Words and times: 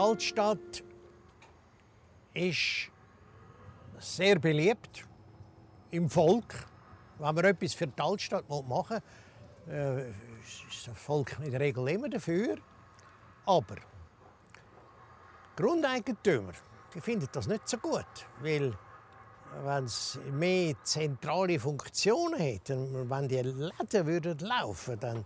Altstadt 0.00 0.82
ist 2.32 2.90
sehr 3.98 4.38
beliebt 4.38 5.04
im 5.90 6.08
Volk. 6.08 6.66
Wenn 7.18 7.34
man 7.34 7.44
etwas 7.44 7.74
für 7.74 7.86
die 7.86 8.00
Altstadt 8.00 8.48
machen 8.48 9.00
will, 9.66 9.74
äh, 9.74 10.08
ist 10.08 10.86
das 10.86 10.98
Volk 10.98 11.36
in 11.44 11.50
der 11.50 11.60
Regel 11.60 11.86
immer 11.88 12.08
dafür. 12.08 12.56
Aber 13.44 13.76
Grundeigentümer 15.54 16.54
die 16.94 17.00
finden 17.02 17.28
das 17.30 17.46
nicht 17.46 17.68
so 17.68 17.76
gut, 17.76 18.06
weil 18.40 18.72
wenn 19.64 19.84
es 19.84 20.18
mehr 20.32 20.74
zentrale 20.82 21.58
Funktionen 21.60 22.40
hätte, 22.40 22.74
wenn 23.08 23.28
die 23.28 23.42
Läden 23.42 24.06
würden 24.06 24.38
laufen, 24.38 24.98
dann 24.98 25.24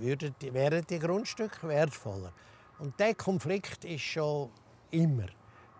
wären 0.00 0.84
die 0.84 0.98
Grundstücke 0.98 1.68
wertvoller. 1.68 2.32
Und 2.78 2.98
der 2.98 3.14
Konflikt 3.14 3.84
ist 3.84 4.02
schon 4.02 4.50
immer 4.90 5.26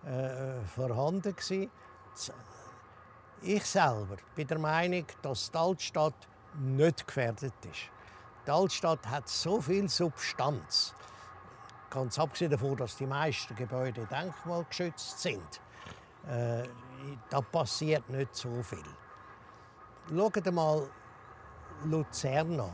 äh, 0.05 0.65
vorhanden 0.67 1.35
gewesen. 1.35 1.71
Ich 3.43 3.65
selber 3.65 4.17
bin 4.35 4.47
der 4.47 4.59
Meinung, 4.59 5.05
dass 5.23 5.51
die 5.51 5.59
Altstadt 5.59 6.29
nicht 6.55 7.07
gefährdet 7.07 7.55
ist. 7.71 7.91
Die 8.47 8.51
Altstadt 8.51 9.07
hat 9.09 9.29
so 9.29 9.61
viel 9.61 9.89
Substanz. 9.89 10.95
Ganz 11.91 12.19
abgesehen 12.19 12.51
davon, 12.51 12.77
dass 12.77 12.97
die 12.97 13.07
meisten 13.07 13.55
Gebäude 13.55 14.07
denkmalgeschützt 14.07 15.21
sind. 15.21 15.61
Äh, 16.29 16.65
da 17.31 17.41
passiert 17.41 18.09
nicht 18.09 18.35
so 18.35 18.63
viel. 18.63 18.85
Schaut 20.09 20.53
mal 20.53 20.89
Luzern 21.85 22.61
an. 22.61 22.73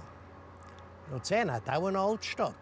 Luzern 1.10 1.52
hat 1.52 1.68
auch 1.68 1.86
eine 1.86 1.98
Altstadt. 1.98 2.54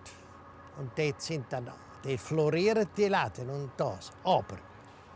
Und 0.79 0.91
dort, 0.97 1.21
sind 1.21 1.47
dann, 1.51 1.71
dort 2.03 2.21
florieren 2.21 2.87
die 2.97 3.09
Läden 3.09 3.51
und 3.51 3.71
das. 3.77 4.13
Aber 4.25 4.57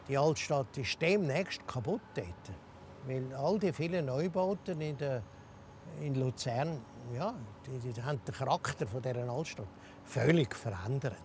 die 0.09 0.19
Altstadt 0.19 0.77
ist 0.77 1.01
demnächst 1.01 1.67
kaputt 1.67 2.01
dort. 2.15 2.53
Weil 3.07 3.35
all 3.35 3.59
die 3.59 3.73
vielen 3.73 4.07
Neubauten 4.07 4.81
in, 4.81 4.97
der, 4.97 5.23
in 6.01 6.15
Luzern, 6.15 6.81
ja, 7.15 7.35
die, 7.67 7.93
die 7.93 8.03
haben 8.03 8.21
den 8.25 8.35
Charakter 8.35 8.87
von 8.87 9.03
dieser 9.03 9.29
Altstadt 9.29 9.67
völlig 10.05 10.55
verändert. 10.55 11.17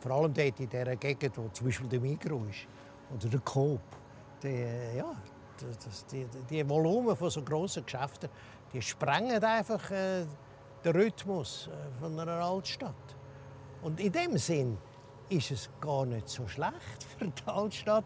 Vor 0.00 0.12
allem 0.12 0.34
dort 0.34 0.58
in 0.58 0.68
dieser 0.68 0.96
Gegend, 0.96 1.38
wo 1.38 1.48
zum 1.48 1.66
Beispiel 1.66 1.88
der 1.88 2.00
Migros 2.00 2.48
ist 2.50 2.66
oder 3.14 3.28
der 3.28 3.40
Coop. 3.40 3.80
Die, 4.42 4.96
ja, 4.96 5.14
das, 5.60 6.06
die, 6.06 6.26
die 6.50 6.68
Volumen 6.68 7.16
von 7.16 7.30
so 7.30 7.42
grossen 7.42 7.84
Geschäften, 7.84 8.28
die 8.72 8.82
sprengen 8.82 9.42
einfach 9.42 9.90
äh, 9.92 10.24
den 10.84 10.92
Rhythmus 10.92 11.68
äh, 11.68 12.00
von 12.00 12.18
einer 12.18 12.32
Altstadt. 12.32 12.94
Und 13.82 14.00
in 14.00 14.12
dem 14.12 14.38
Sinn 14.38 14.78
ist 15.28 15.50
es 15.50 15.70
gar 15.80 16.06
nicht 16.06 16.28
so 16.28 16.46
schlecht 16.46 17.02
für 17.18 17.26
die 17.26 17.46
Altstadt, 17.46 18.04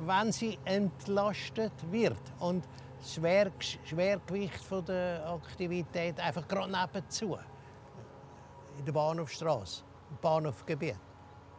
wenn 0.00 0.30
sie 0.30 0.58
entlastet 0.64 1.72
wird 1.90 2.20
und 2.38 2.66
das 2.98 3.14
Schwergewicht 3.14 4.88
der 4.88 5.26
Aktivität 5.28 6.20
einfach 6.20 6.46
gerade 6.46 6.70
nebenzu 6.70 7.38
in 8.78 8.84
der 8.84 8.92
Bahnhofstraße, 8.92 9.84
im 10.10 10.16
Bahnhofgebiet 10.20 10.98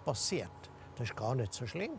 passiert. 0.06 0.50
Das 0.96 1.10
ist 1.10 1.16
gar 1.16 1.36
nicht 1.36 1.54
so 1.54 1.66
schlimm. 1.66 1.92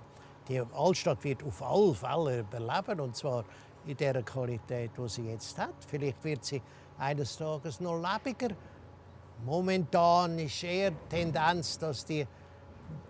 Die 0.48 0.60
Altstadt 0.60 1.22
wird 1.24 1.42
auf 1.42 1.62
alle 1.62 1.94
Fälle 1.94 2.40
überleben 2.40 3.00
und 3.00 3.16
zwar 3.16 3.44
in 3.86 3.96
der 3.96 4.22
Qualität, 4.22 4.92
die 4.96 5.08
sie 5.08 5.28
jetzt 5.28 5.58
hat. 5.58 5.74
Vielleicht 5.86 6.22
wird 6.24 6.44
sie 6.44 6.62
eines 6.98 7.36
Tages 7.36 7.80
noch 7.80 7.96
lebiger. 7.96 8.54
Momentan 9.44 10.39
ist 10.39 10.62
eher 10.64 10.91
die 10.91 11.08
Tendenz, 11.08 11.78
dass 11.78 12.05
die 12.05 12.27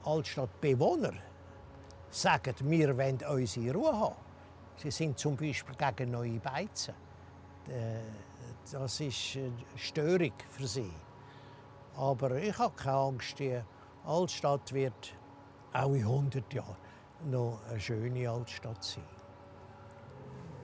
Altstadtbewohner 0.04 1.12
sagen, 2.10 2.54
wir 2.60 2.96
wollen 2.96 3.18
unsere 3.28 3.74
Ruhe 3.74 3.98
haben. 3.98 4.16
Sie 4.76 4.90
sind 4.90 5.18
zum 5.18 5.36
Beispiel 5.36 5.74
gegen 5.74 6.10
neue 6.12 6.38
Beizen. 6.38 6.94
Äh, 7.68 8.00
das 8.70 9.00
ist 9.00 9.36
eine 9.36 9.52
Störung 9.76 10.32
für 10.50 10.66
sie. 10.66 10.92
Aber 11.96 12.36
ich 12.36 12.56
habe 12.58 12.74
keine 12.76 12.96
Angst, 12.96 13.38
die 13.38 13.58
Altstadt 14.04 14.72
wird 14.72 15.14
auch 15.72 15.92
in 15.92 16.02
100 16.02 16.52
Jahren 16.52 16.76
noch 17.26 17.60
eine 17.68 17.80
schöne 17.80 18.30
Altstadt 18.30 18.84
sein. 18.84 19.17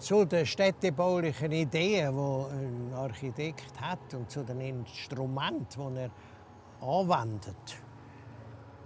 Zu 0.04 0.26
den 0.26 0.44
städtebaulichen 0.44 1.50
Ideen, 1.50 2.14
die 2.14 2.54
ein 2.54 2.92
Architekt 2.94 3.80
hat 3.80 4.12
und 4.12 4.30
zu 4.30 4.44
den 4.44 4.60
Instrumenten, 4.60 5.94
die 5.94 6.00
er 6.00 6.10
anwendet, 6.86 7.56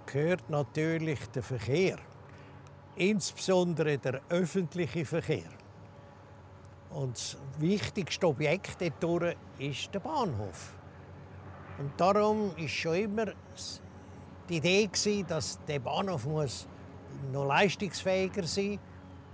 gehört 0.07 0.49
natürlich 0.49 1.19
der 1.31 1.43
Verkehr. 1.43 1.97
Insbesondere 2.95 3.99
der 3.99 4.21
öffentliche 4.29 5.05
Verkehr. 5.05 5.51
Und 6.91 7.17
das 7.17 7.37
wichtigste 7.59 8.29
Objekt 8.29 8.77
dort 9.01 9.37
ist 9.59 9.93
der 9.93 9.99
Bahnhof. 9.99 10.77
Und 11.79 12.01
darum 12.01 12.53
ist 12.57 12.71
schon 12.71 12.95
immer 12.95 13.27
die 14.49 14.59
Idee, 14.59 14.89
dass 15.27 15.59
der 15.67 15.81
Bahnhof 15.81 16.27
muss 16.27 16.69
noch 17.33 17.45
leistungsfähiger 17.45 18.45
sein 18.45 18.79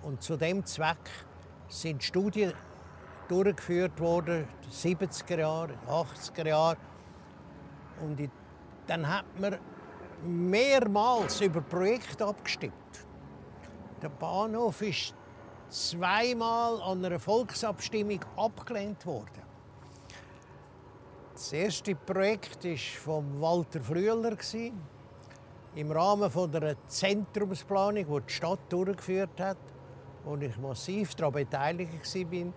und 0.02 0.22
zu 0.22 0.38
dem 0.38 0.64
Zweck 0.64 1.10
sind 1.74 2.04
Studien 2.04 2.52
durchgeführt 3.26 3.98
worden, 3.98 4.46
70er 4.70 5.38
Jahre, 5.38 5.74
80er 5.88 6.46
Jahre. 6.46 6.76
Und 8.00 8.30
dann 8.86 9.08
hat 9.08 9.24
man 9.40 9.58
mehrmals 10.24 11.40
über 11.40 11.60
Projekte 11.60 12.26
abgestimmt. 12.26 12.74
Der 14.00 14.08
Bahnhof 14.08 14.82
ist 14.82 15.14
zweimal 15.68 16.80
an 16.80 17.04
einer 17.04 17.18
Volksabstimmung 17.18 18.20
abgelehnt 18.36 19.04
worden. 19.04 19.42
Das 21.32 21.52
erste 21.52 21.96
Projekt 21.96 22.64
war 22.64 22.76
von 22.76 23.40
Walter 23.40 23.80
Flüeler 23.80 24.36
im 25.74 25.90
Rahmen 25.90 26.52
der 26.52 26.76
Zentrumsplanung, 26.86 28.04
die 28.04 28.26
die 28.28 28.32
Stadt 28.32 28.60
durchgeführt 28.68 29.40
hat, 29.40 29.58
wo 30.24 30.36
ich 30.36 30.56
massiv 30.58 31.14
daran 31.14 31.32
beteiligt 31.32 31.92
war, 31.92 32.52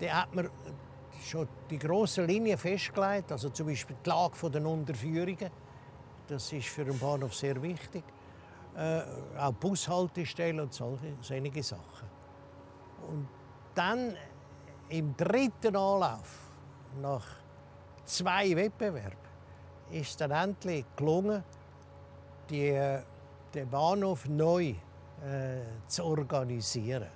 da 0.00 0.22
hat 0.22 0.34
man 0.34 0.50
schon 1.24 1.48
die 1.70 1.78
grossen 1.78 2.26
Linien 2.26 2.58
festgelegt, 2.58 3.32
also 3.32 3.50
zum 3.50 3.66
Beispiel 3.66 3.96
die 4.04 4.08
Lage 4.08 4.50
der 4.50 4.66
Unterführungen. 4.66 5.50
Das 6.26 6.52
ist 6.52 6.68
für 6.68 6.84
den 6.84 6.98
Bahnhof 6.98 7.34
sehr 7.34 7.60
wichtig. 7.62 8.04
Äh, 8.76 9.02
auch 9.38 9.52
Bushaltestellen 9.52 10.60
und 10.60 10.72
solche, 10.72 11.16
solche 11.20 11.62
Sachen. 11.62 12.08
Und 13.08 13.28
dann 13.74 14.14
im 14.90 15.16
dritten 15.16 15.74
Anlauf, 15.74 16.52
nach 17.00 17.24
zwei 18.04 18.54
Wettbewerben, 18.54 19.28
ist 19.90 20.20
dann 20.20 20.30
endlich 20.30 20.84
gelungen, 20.96 21.42
die, 22.50 22.98
den 23.54 23.70
Bahnhof 23.70 24.28
neu 24.28 24.74
äh, 25.24 25.60
zu 25.86 26.04
organisieren. 26.04 27.08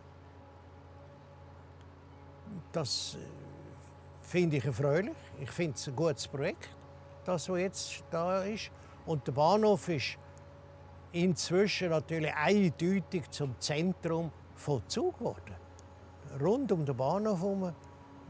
Das 2.73 3.17
finde 4.23 4.57
ich 4.57 4.65
erfreulich. 4.65 5.15
Ich 5.41 5.51
finde 5.51 5.75
es 5.77 5.89
ein 5.89 5.97
gutes 5.97 6.27
Projekt, 6.27 6.69
das 7.25 7.47
jetzt 7.49 8.03
da 8.11 8.43
ist. 8.45 8.71
Und 9.07 9.27
der 9.27 9.33
Bahnhof 9.33 9.89
ist 9.89 10.19
inzwischen 11.13 11.91
natürlich 11.91 12.35
eindeutig 12.35 13.31
zum 13.31 13.59
Zentrum 13.61 14.31
von 14.55 14.83
Zug 14.89 15.19
geworden. 15.19 15.55
Rund 16.41 16.73
um 16.73 16.84
den 16.84 16.97
Bahnhof 16.97 17.41
herum 17.41 17.73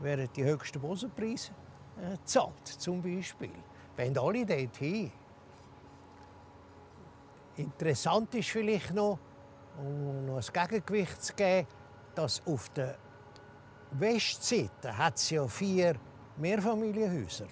werden 0.00 0.28
die 0.34 0.44
höchsten 0.44 0.80
Bussenpreise 0.80 1.52
äh, 2.00 2.16
gezahlt, 2.16 2.66
zum 2.66 3.00
Beispiel. 3.00 3.50
Wenn 3.96 4.16
alle 4.18 4.44
dort 4.44 4.76
hin. 4.76 5.12
Interessant 7.56 8.34
ist 8.34 8.48
vielleicht 8.48 8.92
noch, 8.94 9.18
um 9.78 10.26
noch 10.26 10.36
ein 10.36 10.68
Gegengewicht 10.68 11.22
zu 11.22 11.34
geben, 11.34 11.66
dass 12.14 12.42
auf 12.46 12.68
der 12.70 12.96
Westseite 13.92 14.96
hat 14.96 15.16
es 15.16 15.30
ja 15.30 15.46
vier 15.46 15.96
Mehrfamilienhäuser. 16.36 17.46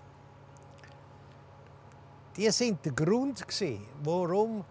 Die 2.37 2.51
sind 2.51 2.85
der 2.85 2.93
Grund 2.93 3.45
warum 4.03 4.65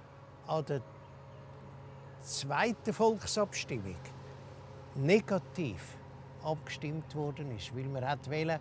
an 0.47 0.65
der 0.65 0.81
zweiten 2.21 2.93
Volksabstimmung 2.93 3.97
negativ 4.95 5.97
abgestimmt 6.43 7.13
worden 7.15 7.55
ist, 7.55 7.75
weil 7.75 7.85
man 7.85 8.03
wollte 8.29 8.59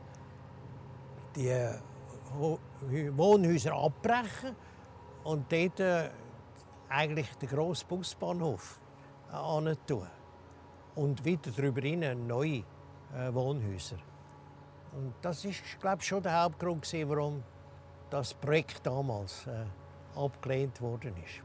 die 1.37 3.09
Wohnhäuser 3.17 3.73
abbrechen 3.73 4.55
und 5.25 5.51
dort 5.51 5.81
äh, 5.81 6.11
eigentlich 6.89 7.29
den 7.37 7.49
grossen 7.49 7.89
Busbahnhof 7.89 8.81
äh, 9.33 9.77
tun. 9.87 10.07
Und 10.95 11.25
wieder 11.25 11.51
darüber 11.57 11.81
hinaus 11.81 12.17
neue 12.17 12.65
äh, 13.15 13.33
Wohnhäuser. 13.33 13.99
Und 14.93 15.15
das 15.23 15.45
ist, 15.45 15.63
glaube 15.81 15.99
ich, 16.01 16.09
schon 16.09 16.23
der 16.23 16.43
Hauptgrund, 16.43 16.91
warum 17.07 17.43
das 18.11 18.35
Projekt 18.35 18.87
damals 18.87 19.47
äh, 19.47 19.65
abgelehnt 20.19 20.81
worden 20.81 21.15
ist. 21.25 21.43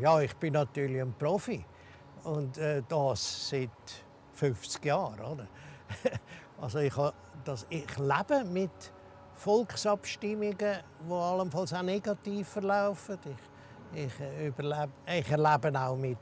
Ja, 0.00 0.20
ich 0.20 0.34
bin 0.36 0.52
natürlich 0.52 1.00
ein 1.00 1.14
Profi 1.14 1.64
und 2.24 2.56
äh, 2.58 2.82
das 2.88 3.48
seit 3.48 3.70
50 4.34 4.84
Jahren. 4.84 5.20
Oder? 5.20 5.48
also 6.60 6.78
ich, 6.78 6.94
das, 7.44 7.66
ich 7.68 7.98
lebe 7.98 8.44
mit 8.44 8.92
Volksabstimmungen, 9.34 10.56
die 10.58 11.12
allenfalls 11.12 11.72
auch 11.72 11.82
negativ 11.82 12.48
verlaufen. 12.48 13.18
Ich, 13.24 13.51
ich, 13.94 14.20
äh, 14.20 14.48
überlebe, 14.48 14.92
ich 15.06 15.30
erlebe 15.30 15.80
auch 15.80 15.96
mit 15.96 16.18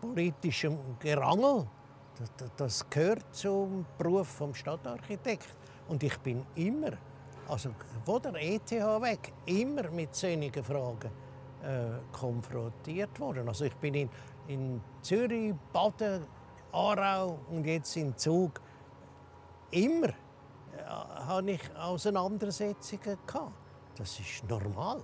politischem 0.00 0.78
Gerangel. 0.98 1.66
Das, 2.18 2.50
das 2.56 2.90
gehört 2.90 3.34
zum 3.34 3.84
Beruf 3.98 4.38
des 4.38 4.58
Stadtarchitekten. 4.58 5.56
Und 5.88 6.02
ich 6.02 6.18
bin 6.18 6.44
immer, 6.54 6.92
also 7.48 7.70
von 8.04 8.22
der 8.22 8.34
ETH 8.36 8.70
weg, 8.70 9.32
immer 9.46 9.90
mit 9.90 10.14
solchen 10.14 10.64
Fragen 10.64 11.10
äh, 11.62 11.98
konfrontiert 12.12 13.18
worden. 13.20 13.48
Also 13.48 13.66
ich 13.66 13.76
bin 13.76 13.94
in, 13.94 14.10
in 14.48 14.80
Zürich, 15.02 15.54
Baden, 15.72 16.26
Aarau 16.72 17.38
und 17.50 17.64
jetzt 17.64 17.96
in 17.96 18.16
Zug 18.16 18.60
immer 19.70 20.08
äh, 20.08 20.12
habe 20.84 21.52
ich 21.52 21.76
Auseinandersetzungen 21.76 23.18
gehabt. 23.26 23.52
Das 23.96 24.18
ist 24.20 24.48
normal. 24.48 25.02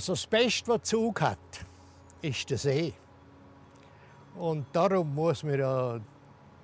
Also 0.00 0.14
das 0.14 0.26
Beste, 0.26 0.66
was 0.66 0.84
Zug 0.84 1.20
hat, 1.20 1.66
ist 2.22 2.48
der 2.48 2.56
See. 2.56 2.94
Und 4.34 4.64
darum 4.72 5.14
muss 5.14 5.42
man 5.42 5.58
ja 5.58 6.00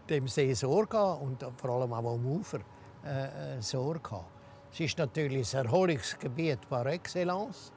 dem 0.09 0.27
See 0.27 0.55
Sorge 0.55 0.97
haben 0.97 1.21
und 1.21 1.44
vor 1.61 1.69
allem 1.69 1.93
auch 1.93 2.15
am 2.15 2.25
Ufer 2.25 2.61
äh, 3.05 3.59
äh 3.59 3.61
Sorge 3.61 4.11
haben. 4.11 4.25
Es 4.73 4.81
ist 4.81 4.97
natürlich 4.97 5.55
ein 5.55 5.67
Erholungsgebiet 5.67 6.67
par 6.71 6.87
excellence. 6.87 7.73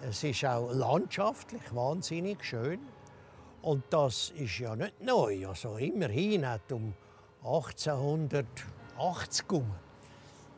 Es 0.00 0.24
ist 0.24 0.46
auch 0.46 0.72
landschaftlich 0.72 1.74
wahnsinnig 1.74 2.42
schön. 2.42 2.80
Und 3.60 3.84
das 3.90 4.30
ist 4.30 4.60
ja 4.60 4.74
nicht 4.74 4.98
neu. 5.02 5.46
Also 5.46 5.76
immerhin 5.76 6.48
hat 6.48 6.72
um 6.72 6.94
1880 7.42 9.44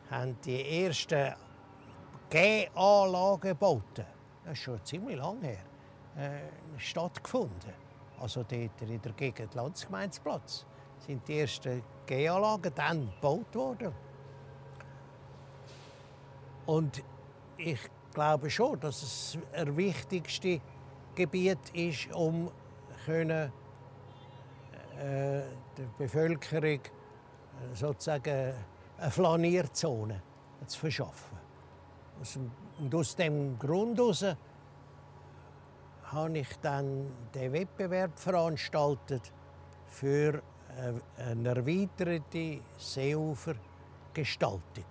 haben 0.09 0.37
die 0.45 0.85
ersten 0.85 1.33
G-Anlagen 2.29 3.41
gebaut. 3.41 4.12
Das 4.43 4.53
ist 4.53 4.59
schon 4.59 4.83
ziemlich 4.83 5.17
lange 5.17 5.47
her. 5.47 5.63
Äh, 6.15 6.79
stattgefunden. 6.79 7.73
Also 8.19 8.43
dort 8.43 8.81
in 8.81 9.01
der 9.01 9.11
Gegend 9.13 9.53
Landsgemeinsplatz 9.55 10.65
sind 10.99 11.27
die 11.27 11.39
ersten 11.39 11.83
G-Anlagen 12.05 12.71
dann 12.75 13.09
gebaut 13.15 13.55
worden. 13.55 13.93
Und 16.65 17.03
ich 17.57 17.79
glaube 18.13 18.49
schon, 18.49 18.79
dass 18.79 19.01
es 19.01 19.37
das 19.51 19.75
wichtigste 19.75 20.61
Gebiet 21.15 21.69
ist, 21.73 22.13
um 22.13 22.51
können, 23.05 23.51
äh, 24.97 25.41
der 25.77 25.87
Bevölkerung 25.97 26.79
äh, 26.79 26.79
sozusagen 27.73 28.53
eine 28.97 29.11
Flanierzone 29.11 30.21
zu 30.65 30.79
verschaffen. 30.79 31.32
Und 32.79 32.95
aus 32.95 33.15
dem 33.15 33.59
Grund 33.59 33.99
habe 36.03 36.37
ich 36.37 36.47
dann 36.61 37.07
den 37.33 37.53
Wettbewerb 37.53 38.17
veranstaltet 38.17 39.31
für 39.87 40.41
eine 41.17 41.49
erweiterte 41.49 42.61
Seeufergestaltung. 42.77 44.85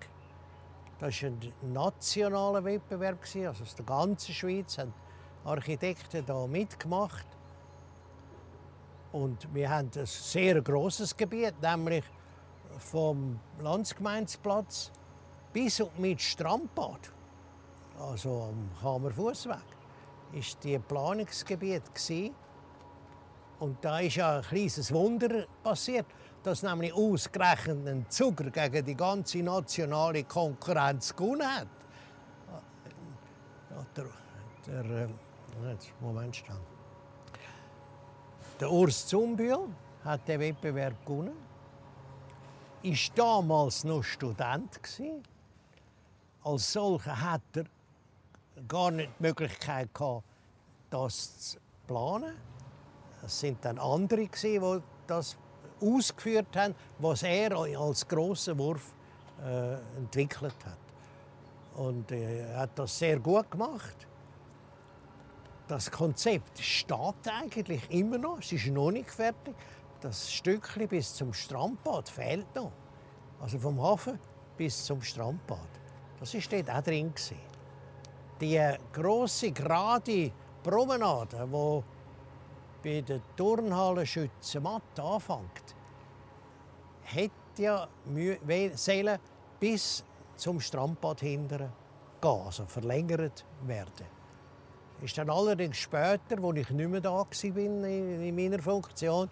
Das 0.98 1.22
war 1.22 1.30
ein 1.30 1.52
nationaler 1.72 2.64
Wettbewerb, 2.64 3.18
also 3.22 3.62
aus 3.62 3.74
der 3.74 3.84
ganzen 3.84 4.34
Schweiz 4.34 4.78
haben 4.78 4.94
Architekten 5.44 6.24
da 6.24 6.46
mitgemacht. 6.46 7.26
Und 9.10 9.52
wir 9.52 9.68
haben 9.68 9.90
ein 9.94 10.06
sehr 10.06 10.62
großes 10.62 11.16
Gebiet, 11.16 11.60
nämlich 11.60 12.04
vom 12.78 13.40
Landsgemeindeplatz 13.60 14.92
bis 15.52 15.80
und 15.80 15.98
mit 15.98 16.20
Strandbad, 16.20 17.12
also 17.98 18.50
am 18.50 18.70
Kamer 18.80 19.10
Fußweg, 19.10 19.56
ist 20.32 20.62
die 20.64 20.78
Planungsgebiet 20.78 21.82
Und 23.58 23.84
da 23.84 24.00
ist 24.00 24.16
ja 24.16 24.38
ein 24.38 24.42
kleines 24.42 24.92
Wunder 24.92 25.46
passiert 25.62 26.06
dass 26.42 26.62
nämlich 26.62 26.92
ausgerechnet 26.92 27.86
ein 27.86 28.06
Zucker 28.08 28.50
gegen 28.50 28.84
die 28.84 28.96
ganze 28.96 29.38
nationale 29.38 30.24
Konkurrenz 30.24 31.14
gewonnen 31.14 31.46
hat. 31.46 31.68
Der, 33.96 34.82
der, 34.82 35.08
jetzt, 35.70 35.92
Moment 36.00 36.36
stand. 36.36 36.60
Der 38.60 38.70
Urs 38.70 39.06
Zumbühl 39.06 39.68
hat 40.04 40.26
den 40.28 40.40
Wettbewerb 40.40 41.04
gewonnen. 41.04 41.36
Ist 42.82 43.12
damals 43.16 43.84
noch 43.84 44.02
Student 44.02 44.82
gewesen. 44.82 45.22
Als 46.44 46.72
solcher 46.72 47.20
hat 47.20 47.42
er 47.54 47.64
gar 48.66 48.90
nicht 48.90 49.10
die 49.18 49.22
Möglichkeit 49.22 49.94
gehabt, 49.94 50.24
das 50.90 51.38
zu 51.50 51.58
planen. 51.86 52.34
Es 53.24 53.38
sind 53.38 53.64
dann 53.64 53.78
andere 53.78 54.26
die 54.26 54.82
das 55.06 55.36
ausgeführt 55.80 56.56
haben, 56.56 56.74
was 56.98 57.22
er 57.22 57.56
als 57.56 58.06
großen 58.06 58.58
Wurf 58.58 58.92
äh, 59.44 59.74
entwickelt 59.96 60.54
hat. 60.64 60.78
Und 61.74 62.10
äh, 62.12 62.48
er 62.48 62.58
hat 62.58 62.78
das 62.78 62.98
sehr 62.98 63.18
gut 63.18 63.50
gemacht. 63.50 64.06
Das 65.68 65.90
Konzept 65.90 66.58
steht 66.58 67.28
eigentlich 67.28 67.90
immer 67.90 68.18
noch. 68.18 68.38
Es 68.40 68.52
ist 68.52 68.66
noch 68.66 68.90
nicht 68.90 69.10
fertig. 69.10 69.54
Das 70.00 70.32
Stückchen 70.32 70.88
bis 70.88 71.14
zum 71.14 71.32
Strandbad 71.32 72.08
fehlt 72.08 72.52
noch. 72.54 72.72
Also 73.40 73.58
vom 73.58 73.80
Hafen 73.80 74.18
bis 74.56 74.84
zum 74.84 75.00
Strandbad. 75.00 75.81
Das 76.22 76.34
ist 76.34 76.52
dort 76.52 76.70
auch 76.70 76.82
drin. 76.82 77.12
Die 78.40 78.76
große 78.92 79.50
gerade 79.50 80.30
Promenade, 80.62 81.48
die 81.52 81.82
bei 82.84 83.00
der 83.00 83.20
Turnhalle 83.36 84.06
Schützenmatt 84.06 85.00
anfängt, 85.00 85.74
hätte 87.02 87.32
ja 87.56 87.88
sollen 88.76 89.18
bis 89.58 90.04
zum 90.36 90.60
Strandbad 90.60 91.22
hindern 91.22 91.72
gehen, 92.20 92.40
also 92.46 92.66
verlängert 92.66 93.44
werden. 93.66 94.06
Ist 95.00 95.18
dann 95.18 95.28
allerdings 95.28 95.78
später, 95.78 96.40
als 96.40 96.56
ich 96.56 96.70
nicht 96.70 96.88
mehr 96.88 97.00
da 97.00 97.10
war 97.14 97.26
in 97.26 98.36
meiner 98.36 98.62
Funktion, 98.62 99.28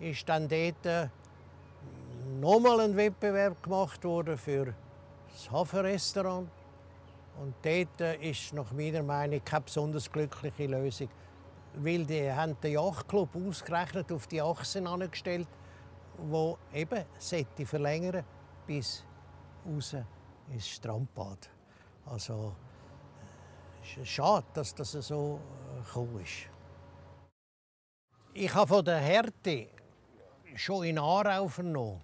ist 0.00 0.28
dann 0.28 0.48
dort 0.48 0.84
äh, 0.84 1.06
nochmal 2.40 2.80
ein 2.80 2.96
Wettbewerb 2.96 3.62
gemacht 3.62 4.02
worden 4.02 4.36
für 4.36 4.74
das 5.34 5.50
Hafenrestaurant. 5.50 6.48
Und 7.40 7.54
dort 7.62 8.00
äh, 8.00 8.30
ist 8.30 8.52
nach 8.52 8.72
meiner 8.72 9.02
Meinung 9.02 9.44
keine 9.44 9.62
besonders 9.62 10.10
glückliche 10.10 10.66
Lösung 10.66 11.08
weil 11.76 12.04
die 12.04 12.30
haben 12.30 12.56
den 12.60 12.72
Yachtclub 12.72 13.34
ausgerechnet 13.34 14.10
auf 14.12 14.26
die 14.26 14.40
Achsen 14.40 14.86
angestellt, 14.86 15.48
wo 16.18 16.58
eben 16.72 17.04
sollte 17.18 17.66
verlängern 17.66 18.24
bis 18.66 19.04
raus 19.66 19.96
ins 20.48 20.68
Strandbad. 20.68 21.50
Also 22.06 22.54
ist 23.82 24.08
schade, 24.08 24.46
dass 24.54 24.74
das 24.74 24.92
so 24.92 25.40
äh, 25.76 25.84
gekommen 25.84 26.20
ist. 26.20 26.48
Ich 28.32 28.52
habe 28.54 28.66
von 28.66 28.84
der 28.84 28.98
Härte 28.98 29.68
schon 30.54 30.84
in 30.84 30.98
Aarau 30.98 31.48
vernommen, 31.48 32.00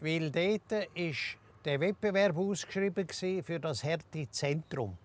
weil 0.00 0.30
dort 0.30 0.88
ist 0.94 1.36
der 1.64 1.80
Wettbewerb 1.80 2.36
ausgeschrieben 2.36 3.08
für 3.42 3.58
das 3.58 3.82
Härtezentrum. 3.82 4.96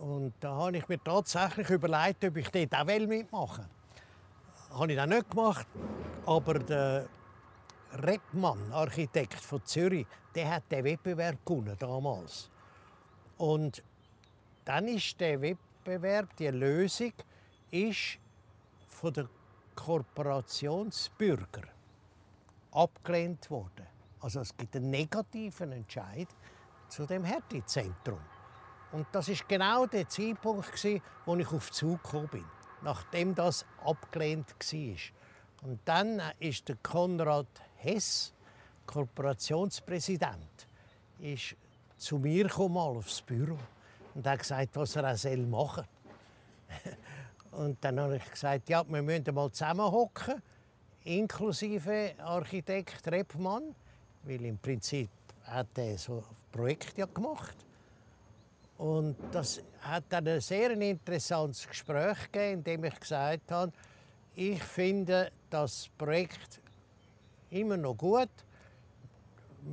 Und 0.00 0.34
da 0.40 0.54
habe 0.54 0.76
ich 0.76 0.88
mir 0.88 1.02
tatsächlich 1.02 1.70
überlegt, 1.70 2.24
ob 2.24 2.36
ich 2.36 2.48
dort 2.50 2.74
auch 2.74 2.84
mitmachen 2.84 3.64
will. 3.64 4.78
Habe 4.78 4.92
ich 4.92 4.96
dann 4.96 5.08
nicht 5.08 5.30
gemacht. 5.30 5.66
Aber 6.26 6.58
der 6.58 7.06
Reppmann, 7.92 8.72
Architekt 8.72 9.34
von 9.34 9.64
Zürich, 9.64 10.06
der 10.34 10.56
hat 10.56 10.64
den 10.70 10.84
Wettbewerb 10.84 11.38
gewonnen 11.44 11.76
damals. 11.78 12.50
Und 13.38 13.82
dann 14.64 14.88
ist 14.88 15.18
der 15.20 15.40
Wettbewerb, 15.40 16.36
die 16.36 16.48
Lösung, 16.48 17.12
ist 17.70 18.18
von 18.88 19.12
den 19.12 19.28
Korporationsbürgern 19.74 21.68
abgelehnt 22.72 23.50
worden. 23.50 23.95
Also 24.26 24.40
es 24.40 24.56
gibt 24.56 24.74
einen 24.74 24.90
negativen 24.90 25.70
Entscheid 25.70 26.26
zu 26.88 27.06
dem 27.06 27.22
Härtezentrum. 27.22 28.18
Und 28.90 29.06
das 29.12 29.28
ist 29.28 29.48
genau 29.48 29.86
der 29.86 30.08
Zeitpunkt, 30.08 30.66
wo 31.24 31.36
ich 31.36 31.52
auf 31.52 31.70
Zug 31.70 32.02
gekommen 32.02 32.26
bin, 32.32 32.44
nachdem 32.82 33.36
das 33.36 33.64
abgelehnt 33.84 34.50
war. 34.50 35.68
Und 35.68 35.78
dann 35.84 36.20
ist 36.40 36.68
der 36.68 36.74
Konrad 36.82 37.46
Hess, 37.76 38.34
Korporationspräsident, 38.84 40.66
ist 41.20 41.54
zu 41.96 42.18
mir 42.18 42.48
gekommen, 42.48 42.78
aufs 42.78 43.22
Büro 43.22 43.56
und 44.12 44.26
hat 44.26 44.40
gesagt, 44.40 44.74
was 44.74 44.96
er 44.96 45.04
auch 45.04 45.36
machen 45.46 45.84
soll. 46.82 46.96
und 47.60 47.78
dann 47.80 48.00
habe 48.00 48.16
ich 48.16 48.28
gesagt, 48.28 48.68
ja, 48.70 48.82
wir 48.88 49.02
müssen 49.02 49.32
mal 49.32 49.52
zusammenhocken, 49.52 50.42
inklusive 51.04 52.14
Architekt 52.18 53.06
Reppmann, 53.06 53.72
weil 54.26 54.44
im 54.44 54.58
Prinzip 54.58 55.08
hat 55.44 55.78
er 55.78 55.96
so 55.96 56.18
ein 56.18 56.24
Projekt 56.52 56.98
ja 56.98 57.06
gemacht. 57.06 57.56
Und 58.78 59.16
das 59.32 59.62
hat 59.80 60.04
dann 60.10 60.28
ein 60.28 60.40
sehr 60.40 60.72
interessantes 60.72 61.66
Gespräch 61.66 62.30
gegeben, 62.30 62.58
in 62.58 62.64
dem 62.64 62.84
ich 62.84 63.00
gesagt 63.00 63.50
habe, 63.50 63.72
ich 64.34 64.62
finde 64.62 65.30
das 65.48 65.88
Projekt 65.96 66.60
immer 67.50 67.76
noch 67.76 67.96
gut. 67.96 68.28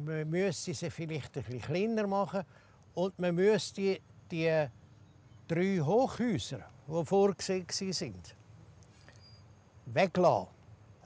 Man 0.06 0.30
müsste 0.30 0.74
sie 0.74 0.90
vielleicht 0.90 1.38
ein 1.38 1.44
bisschen 1.44 1.62
kleiner 1.62 2.08
machen 2.08 2.44
und 2.96 3.20
man 3.20 3.36
müsste 3.36 4.00
die 4.32 4.68
drei 5.48 5.80
Hochhäuser, 5.80 6.62
die 6.88 7.06
vorgesehen 7.06 7.68
sind, 7.70 8.36
weglassen. 9.88 10.48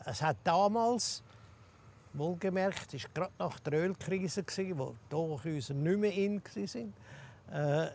Es 0.05 0.21
hat 0.21 0.37
damals, 0.43 1.23
wohlgemerkt, 2.17 2.93
es 2.93 3.13
gerade 3.13 3.31
nach 3.37 3.59
der 3.59 3.73
Ölkrise, 3.73 4.43
wo 4.75 4.95
die 5.11 5.15
Hochhäuser 5.15 5.73
nicht 5.73 5.97
mehr 5.97 6.13
in 6.13 6.41
waren, 6.43 6.93
äh, 7.51 7.89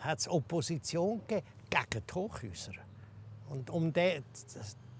hat 0.00 0.18
es 0.18 0.28
Opposition 0.28 1.20
gegen 1.26 1.42
die 2.06 2.14
Hochhäuser. 2.14 2.72
Und 3.50 3.68
um 3.70 3.92
das, 3.92 4.22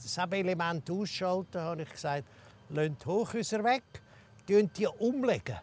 das 0.03 0.17
Element 0.33 0.91
auszuschalten, 0.91 1.61
habe 1.61 1.83
ich 1.83 1.91
gesagt, 1.91 2.25
lasst 2.71 3.03
die 3.03 3.07
Hochhäuser 3.07 3.65
weg, 3.65 3.85
die 4.49 4.87
umlegen. 4.87 5.57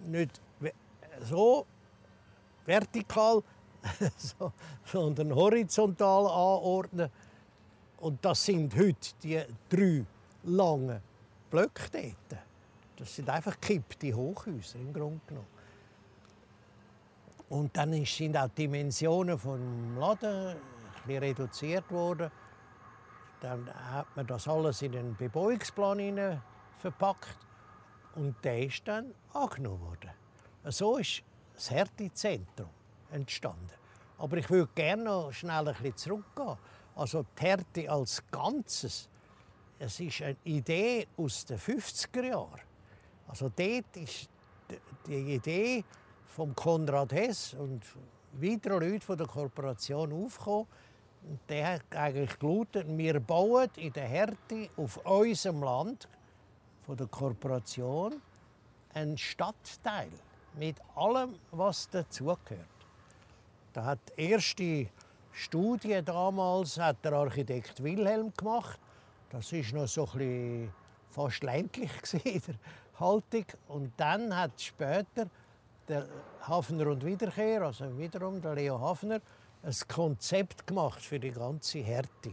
Nicht 0.00 0.40
so 1.24 1.66
vertikal, 2.64 3.42
sondern 4.84 5.34
horizontal 5.34 6.26
anordnen. 6.26 7.10
Und 7.98 8.24
das 8.24 8.44
sind 8.44 8.76
heute 8.76 9.14
die 9.22 9.42
drei 9.68 10.04
langen 10.44 11.00
Blöcke 11.50 11.88
dort. 11.92 12.42
Das 12.96 13.14
sind 13.14 13.30
einfach 13.30 13.60
kippte 13.60 14.12
Hochhäuser 14.12 14.78
im 14.78 14.92
Grunde 14.92 15.20
genommen. 15.26 15.46
Und 17.48 17.76
dann 17.76 18.04
sind 18.04 18.36
auch 18.36 18.48
die 18.48 18.62
Dimensionen 18.62 19.38
vom 19.38 19.96
Laden 19.96 20.56
ein 21.06 21.16
reduziert 21.16 21.90
worden. 21.90 22.30
Dann 23.40 23.72
hat 23.72 24.14
man 24.16 24.26
das 24.26 24.48
alles 24.48 24.82
in 24.82 24.96
einen 24.96 25.16
Bebauungsplan 25.16 26.42
verpackt 26.78 27.38
und 28.16 28.34
der 28.44 28.66
ist 28.66 28.86
dann 28.86 29.14
angenommen 29.32 29.80
worden. 29.80 30.10
So 30.64 30.98
ist 30.98 31.22
das 31.54 31.70
Härtezentrum 31.70 32.68
entstanden. 33.10 33.70
Aber 34.18 34.36
ich 34.36 34.50
würde 34.50 34.70
gerne 34.74 35.04
noch 35.04 35.32
schnell 35.32 35.68
ein 35.68 35.74
bisschen 35.74 35.96
zurückgehen. 35.96 36.58
Also 36.96 37.24
die 37.38 37.42
Härte 37.42 37.90
als 37.90 38.22
Ganzes, 38.30 39.08
es 39.78 40.00
ist 40.00 40.22
eine 40.22 40.36
Idee 40.44 41.06
aus 41.16 41.44
den 41.44 41.58
50er 41.58 42.24
Jahren. 42.24 42.60
Also 43.28 43.50
dort 43.54 43.96
ist 43.96 44.28
die 45.06 45.34
Idee 45.34 45.84
von 46.26 46.54
Konrad 46.54 47.12
Hess 47.12 47.54
und 47.54 47.84
weiteren 48.32 48.80
Leuten 48.80 49.00
von 49.00 49.18
der 49.18 49.26
Kooperation 49.26 50.12
aufgekommen. 50.12 50.66
Und 51.28 51.40
der 51.48 51.74
hat 51.74 51.96
eigentlich 51.96 52.38
gelautet, 52.38 52.86
wir 52.88 53.20
bauen 53.20 53.68
in 53.76 53.92
der 53.92 54.06
Härte 54.06 54.68
auf 54.76 54.98
unserem 55.04 55.62
Land 55.62 56.08
von 56.86 56.96
der 56.96 57.06
Kooperation 57.06 58.22
einen 58.94 59.18
Stadtteil 59.18 60.10
mit 60.54 60.76
allem, 60.94 61.34
was 61.50 61.88
dazugehört. 61.90 62.66
Da 63.72 63.84
hat 63.84 63.98
die 64.16 64.22
erste 64.22 64.86
Studie 65.32 66.00
damals 66.04 66.78
hat 66.78 67.04
der 67.04 67.12
Architekt 67.12 67.82
Wilhelm 67.82 68.32
gemacht. 68.36 68.78
Das 69.30 69.52
ist 69.52 69.72
noch 69.72 69.86
so 69.86 70.08
ein 70.14 70.72
fast 71.10 71.42
ländlich 71.42 71.90
in 72.24 72.42
der. 72.98 73.56
Und 73.68 73.92
dann 73.96 74.34
hat 74.34 74.60
später 74.60 75.28
der 75.86 76.06
Hafner 76.42 76.88
und 76.88 77.04
Wiederkehr, 77.04 77.62
also 77.62 77.96
wiederum 77.98 78.40
der 78.40 78.54
Leo 78.54 78.80
Hafner, 78.80 79.20
ein 79.62 79.74
Konzept 79.88 80.66
gemacht 80.66 81.00
für 81.00 81.18
die 81.18 81.30
ganze 81.30 81.80
Härte. 81.80 82.32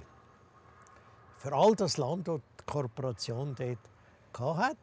Für 1.37 1.53
all 1.53 1.75
das 1.75 1.97
Land, 1.97 2.27
das 2.27 2.39
die 2.59 2.65
Kooperation 2.65 3.55
dort 3.55 4.57
hat. 4.57 4.77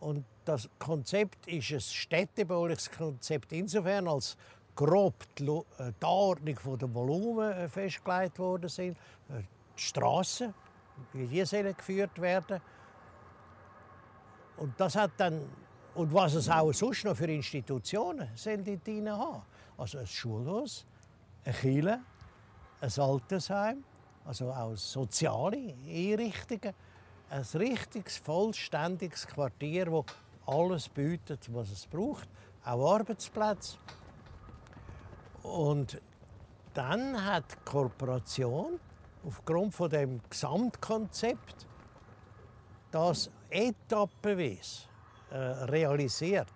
Und 0.00 0.24
das 0.44 0.68
Konzept 0.78 1.46
ist 1.46 1.70
ein 1.70 1.80
städtebauliches 1.80 2.90
Konzept 2.90 3.52
insofern, 3.52 4.08
als 4.08 4.36
grob 4.74 5.14
die 5.38 5.44
äh, 5.44 5.92
Anordnung 6.00 6.78
der 6.78 6.94
Volumen 6.94 7.52
äh, 7.52 7.68
festgelegt 7.68 8.38
worden 8.38 8.68
sind, 8.68 8.96
äh, 9.28 9.42
Straßen, 9.76 10.54
wie 11.12 11.26
die 11.26 11.44
sollen 11.44 11.76
geführt 11.76 12.20
werden. 12.20 12.60
Und 14.56 14.78
das 14.78 14.96
hat 14.96 15.12
dann 15.16 15.48
und 15.94 16.12
was 16.12 16.34
es 16.34 16.48
auch 16.48 16.72
sonst 16.72 17.04
noch 17.04 17.16
für 17.16 17.30
Institutionen 17.30 18.28
sind 18.34 18.66
die 18.66 18.82
drin 18.82 19.10
haben. 19.10 19.42
Also 19.76 19.98
ein 19.98 20.06
Schulhaus, 20.06 20.86
eine 21.44 21.54
Kirche, 21.54 22.00
ein 22.80 22.90
Altersheim, 22.98 23.84
also 24.24 24.50
auch 24.50 24.74
soziale 24.76 25.74
Einrichtungen. 25.86 26.74
Ein 27.28 27.46
richtiges, 27.54 28.18
vollständiges 28.18 29.26
Quartier, 29.26 29.86
das 29.86 30.04
alles 30.46 30.88
bietet, 30.88 31.52
was 31.52 31.70
es 31.70 31.86
braucht. 31.86 32.28
Auch 32.64 32.94
Arbeitsplätze. 32.94 33.78
Und 35.42 36.00
dann 36.74 37.24
hat 37.24 37.44
die 37.52 37.70
Kooperation 37.70 38.78
aufgrund 39.24 39.74
von 39.74 39.90
dem 39.90 40.20
Gesamtkonzept 40.28 41.66
das 42.90 43.30
etappenweise 43.48 44.82
äh, 45.30 45.36
realisiert. 45.36 46.52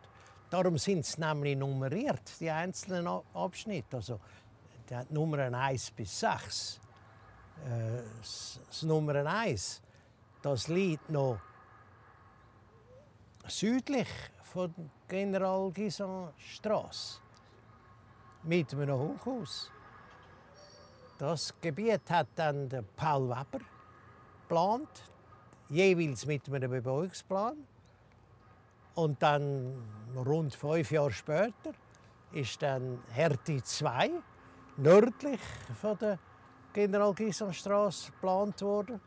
Darum 0.50 0.78
sind 0.78 1.00
es 1.00 1.18
nämlich 1.18 1.56
nummeriert, 1.56 2.22
die 2.40 2.50
einzelnen 2.50 3.06
Abschnitte. 3.34 3.96
Also, 3.96 4.20
die 4.88 5.14
Nummern 5.14 5.54
1 5.54 5.90
bis 5.92 6.20
6. 6.20 6.80
Äh, 7.64 8.02
das 8.20 8.82
Nummer 8.82 9.14
1 9.14 9.82
das 10.42 10.68
liegt 10.68 11.10
noch 11.10 11.40
südlich 13.48 14.06
von 14.44 14.72
General 15.08 15.72
Gison 15.72 16.32
Straße 16.36 17.18
mit 18.44 18.72
einem 18.72 18.96
Hochhaus. 18.96 19.72
Das 21.18 21.54
Gebiet 21.62 22.10
hat 22.10 22.28
dann 22.34 22.68
der 22.68 22.82
Paul 22.82 23.30
Weber 23.30 23.64
geplant, 24.42 24.88
jeweils 25.70 26.26
mit 26.26 26.46
einem 26.52 26.70
Bebauungsplan. 26.70 27.56
Und 28.94 29.22
dann 29.22 29.82
rund 30.14 30.54
fünf 30.54 30.90
Jahre 30.90 31.10
später 31.10 31.72
ist 32.32 32.60
dann 32.60 32.98
Hertie 33.12 33.62
2 33.62 34.10
nördlich 34.76 35.40
von 35.80 35.96
der 35.98 36.18
General 36.74 37.14
Straße 37.50 38.12
geplant 38.12 38.60
worden. 38.60 39.00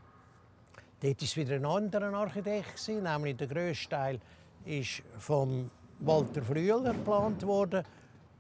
Dort 1.02 1.22
war 1.22 1.36
wieder 1.36 1.56
ein 1.56 1.66
anderer 1.66 2.14
Architekt, 2.14 2.88
nämlich 2.88 3.38
der 3.38 3.48
grösste 3.48 3.90
Teil 3.90 4.20
ist 4.66 5.04
vom 5.20 5.70
Walter 6.00 6.42
Frühler 6.42 6.94
geplant 6.94 7.46
worden 7.46 7.84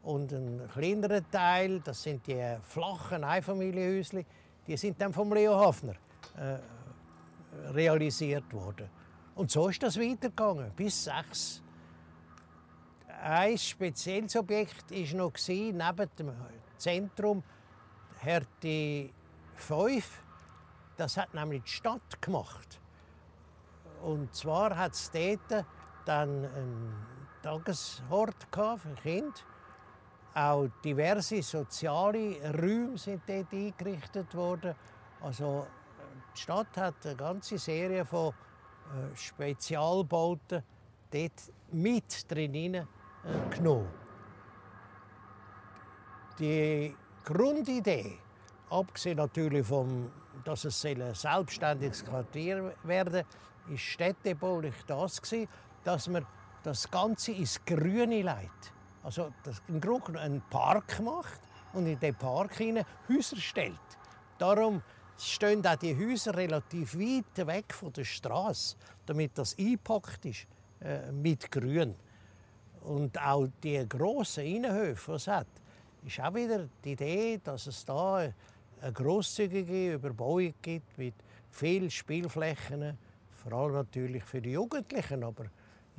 und 0.03 0.31
ein 0.31 0.67
kleinerer 0.73 1.21
Teil, 1.29 1.81
das 1.81 2.03
sind 2.03 2.25
die 2.27 2.57
flachen 2.63 3.23
Einfamilienhäuschen, 3.23 4.25
die 4.65 4.77
sind 4.77 4.99
dann 5.01 5.13
vom 5.13 5.33
Leo 5.33 5.59
Hafner 5.59 5.95
äh, 6.37 6.59
realisiert 7.71 8.51
worden. 8.53 8.89
Und 9.35 9.51
so 9.51 9.69
ist 9.69 9.81
das 9.81 9.97
weitergegangen, 9.97 10.71
bis 10.75 11.05
sechs. 11.05 11.61
Ein 13.21 13.57
spezielles 13.57 14.35
Objekt 14.35 14.91
war 14.91 15.17
noch 15.17 15.33
neben 15.47 16.09
dem 16.17 16.31
Zentrum 16.77 17.43
Härte 18.19 19.09
5. 19.55 20.23
Das 20.97 21.17
hat 21.17 21.33
nämlich 21.33 21.63
die 21.63 21.69
Stadt 21.69 22.21
gemacht. 22.21 22.79
Und 24.01 24.33
zwar 24.33 24.77
hat 24.77 24.93
es 24.93 25.11
dort 25.11 25.65
dann 26.05 26.45
einen 26.45 26.93
Tageshort 27.41 28.47
für 28.51 28.95
Kinder. 29.01 29.33
Auch 30.39 30.69
diverse 30.81 31.41
soziale 31.43 32.39
Räume 32.53 32.97
sind 32.97 33.23
dort 33.27 33.51
eingerichtet 33.51 34.33
worden. 34.33 34.73
Also 35.19 35.67
die 36.33 36.39
Stadt 36.39 36.77
hat 36.77 37.05
eine 37.05 37.17
ganze 37.17 37.57
Serie 37.57 38.05
von 38.05 38.29
äh, 38.29 39.17
Spezialbauten 39.17 40.63
dort 41.11 41.51
mit 41.73 42.31
drin 42.31 42.87
genommen. 43.49 43.89
Die 46.39 46.95
Grundidee, 47.25 48.17
abgesehen 48.69 49.17
natürlich 49.17 49.67
vom, 49.67 50.09
dass 50.45 50.63
es 50.63 50.85
ein 50.85 51.13
selbstständiges 51.15 52.05
Quartier 52.05 52.75
werden 52.83 53.25
soll, 53.65 53.75
ist 53.75 53.81
städtebaulich 53.81 54.75
das 54.87 55.21
gewesen, 55.21 55.49
dass 55.83 56.07
man 56.07 56.25
das 56.63 56.89
Ganze 56.89 57.33
ins 57.33 57.59
Grüne 57.65 58.21
leitet. 58.21 58.78
Also 59.03 59.31
das 59.43 59.61
im 59.67 59.79
Grunde 59.79 60.19
einen 60.19 60.41
Park 60.49 60.99
macht 60.99 61.39
und 61.73 61.85
in 61.85 61.99
den 61.99 62.15
Park 62.15 62.55
hinein 62.55 62.85
Häuser 63.07 63.37
stellt. 63.37 63.79
Darum 64.37 64.81
stehen 65.17 65.65
auch 65.65 65.75
die 65.75 65.95
Häuser 65.95 66.35
relativ 66.35 66.95
weit 66.95 67.47
weg 67.47 67.73
von 67.73 67.91
der 67.93 68.03
Straße, 68.03 68.75
damit 69.05 69.37
das 69.37 69.57
eingepackt 69.57 70.25
ist 70.25 70.47
äh, 70.81 71.11
mit 71.11 71.51
Grün. 71.51 71.95
Und 72.81 73.19
auch 73.21 73.47
die 73.61 73.87
grossen 73.87 74.45
Innenhöfe, 74.45 75.11
die 75.11 75.17
es 75.17 75.27
hat, 75.27 75.47
ist 76.05 76.19
auch 76.21 76.33
wieder 76.33 76.67
die 76.83 76.93
Idee, 76.93 77.39
dass 77.43 77.67
es 77.67 77.83
da 77.83 78.15
eine 78.15 78.93
grosszügige 78.93 79.95
Überbauung 79.95 80.53
gibt 80.61 80.97
mit 80.97 81.15
vielen 81.51 81.91
Spielflächen, 81.91 82.97
vor 83.31 83.53
allem 83.53 83.73
natürlich 83.73 84.23
für 84.23 84.41
die 84.41 84.51
Jugendlichen, 84.51 85.23
aber 85.23 85.45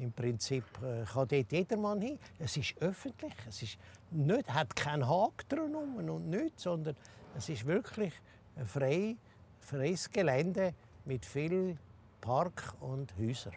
im 0.00 0.12
Prinzip 0.12 0.64
äh, 0.82 1.04
kann 1.04 1.28
dort 1.28 1.52
jedermann 1.52 2.00
hin. 2.00 2.18
Es 2.38 2.56
ist 2.56 2.74
öffentlich, 2.80 3.34
es 3.48 3.62
ist 3.62 3.78
nicht, 4.10 4.52
hat 4.52 4.74
keinen 4.74 5.06
Haken 5.06 5.48
drumherum 5.48 6.08
und 6.08 6.28
nichts, 6.28 6.62
sondern 6.62 6.96
es 7.36 7.48
ist 7.48 7.66
wirklich 7.66 8.12
ein 8.56 8.66
frei, 8.66 9.16
freies 9.60 10.10
Gelände 10.10 10.74
mit 11.04 11.24
viel 11.24 11.76
Park 12.20 12.74
und 12.80 13.14
Häusern. 13.18 13.54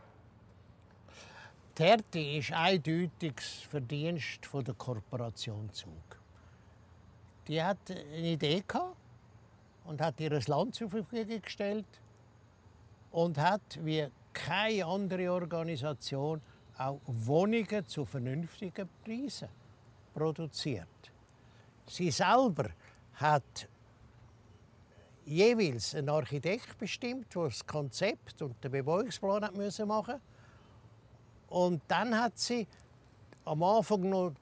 Die 1.78 1.84
Härte 1.84 2.20
ist 2.20 2.52
eindeutig 2.52 3.34
das 3.36 3.62
Verdienst 3.70 4.48
der 4.54 4.74
Korporation 4.76 5.72
Zug. 5.72 6.20
Die 7.48 7.62
hat 7.62 7.90
eine 7.90 8.18
Idee 8.18 8.64
gehabt 8.68 8.96
und 9.86 10.00
hat 10.00 10.20
ihr 10.20 10.40
Land 10.48 10.76
zur 10.76 10.90
Verfügung 10.90 11.42
gestellt 11.42 11.86
und 13.12 13.38
hat 13.38 13.80
wie 13.84 14.08
keine 14.34 14.86
andere 14.86 15.32
Organisation 15.32 16.42
auch 16.78 17.00
Wohnungen 17.06 17.86
zu 17.88 18.06
vernünftigen 18.06 18.90
Preisen 19.04 19.50
produziert. 20.14 20.88
Sie 21.88 22.12
selber 22.12 22.70
hat 23.16 23.70
jeweils 25.26 25.96
einen 25.96 26.10
Architekt 26.10 26.78
bestimmt, 26.78 27.34
der 27.36 27.44
das 27.46 27.66
Konzept 27.66 28.42
und 28.42 28.62
den 28.64 28.72
Bebauungsplan 28.72 29.42
machen 29.42 29.88
musste. 29.88 30.20
Und 31.48 31.82
dann 31.88 32.18
hat 32.20 32.38
sie 32.38 32.68
am 33.46 33.62
Anfang 33.64 34.10
noch 34.10 34.34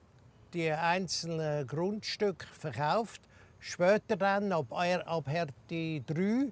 die 0.53 0.71
einzelnen 0.71 1.67
Grundstücke 1.67 2.45
verkauft. 2.48 3.21
Später 3.60 4.15
dann, 4.17 4.51
ab, 4.51 4.71
ab 4.71 5.27
Härte 5.27 6.01
3, 6.01 6.51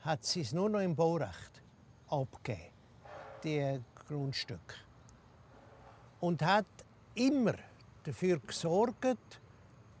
hat 0.00 0.24
sie 0.24 0.40
es 0.42 0.52
nur 0.52 0.70
noch 0.70 0.80
im 0.80 0.94
Baurecht 0.94 1.58
abgegeben, 2.10 2.72
die 3.42 3.80
Grundstücke. 4.06 4.74
Und 6.20 6.42
hat 6.42 6.66
immer 7.14 7.54
dafür 8.04 8.38
gesorgt, 8.40 9.40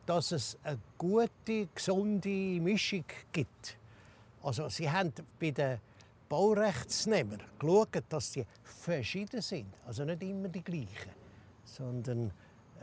dass 0.06 0.32
es 0.32 0.58
eine 0.62 0.78
gute, 0.96 1.68
gesunde 1.74 2.60
Mischung 2.60 3.04
gibt. 3.32 3.76
Also 4.42 4.68
sie 4.68 4.90
haben 4.90 5.12
bei 5.38 5.50
den 5.50 5.78
Baurechtsnehmern 6.28 7.42
geschaut, 7.58 8.02
dass 8.08 8.32
sie 8.32 8.46
verschieden 8.62 9.40
sind, 9.40 9.66
also 9.86 10.04
nicht 10.04 10.22
immer 10.22 10.48
die 10.48 10.62
gleichen, 10.62 11.10
sondern 11.64 12.30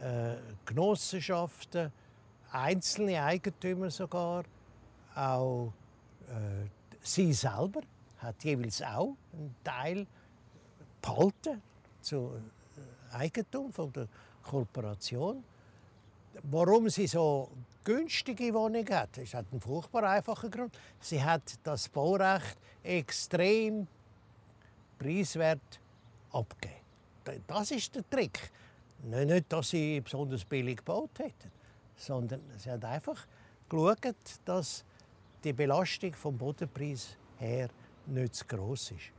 äh, 0.01 0.35
Genossenschaften, 0.65 1.91
einzelne 2.51 3.23
Eigentümer 3.23 3.89
sogar, 3.89 4.43
auch 5.15 5.73
äh, 6.27 6.67
sie 7.01 7.33
selber 7.33 7.81
hat 8.17 8.43
jeweils 8.43 8.81
auch 8.81 9.15
einen 9.33 9.55
Teil 9.63 10.07
behalten 11.01 11.61
zu 12.01 12.31
äh, 13.11 13.15
Eigentum 13.15 13.71
von 13.71 13.91
der 13.91 14.07
Kooperation. 14.43 15.43
Warum 16.43 16.89
sie 16.89 17.07
so 17.07 17.49
günstige 17.83 18.53
Wohnung 18.53 18.87
hat, 18.89 19.17
das 19.17 19.33
hat 19.33 19.45
einen 19.51 19.61
furchtbar 19.61 20.03
einfachen 20.03 20.51
Grund. 20.51 20.77
Sie 20.99 21.23
hat 21.23 21.43
das 21.63 21.87
Baurecht 21.87 22.57
extrem 22.83 23.87
preiswert 24.99 25.79
abgegeben. 26.31 27.43
Das 27.47 27.71
ist 27.71 27.95
der 27.95 28.07
Trick. 28.09 28.51
Nicht, 29.03 29.51
dass 29.51 29.69
sie 29.69 30.01
besonders 30.01 30.43
billig 30.45 30.77
gebaut 30.77 31.11
hätten, 31.19 31.51
sondern 31.95 32.41
sie 32.57 32.71
hat 32.71 32.83
einfach 32.83 33.25
geschaut, 33.69 34.15
dass 34.45 34.83
die 35.43 35.53
Belastung 35.53 36.13
vom 36.13 36.37
Bodenpreis 36.37 37.15
her 37.37 37.69
nicht 38.07 38.35
zu 38.35 38.45
gross 38.45 38.91
ist. 38.91 39.11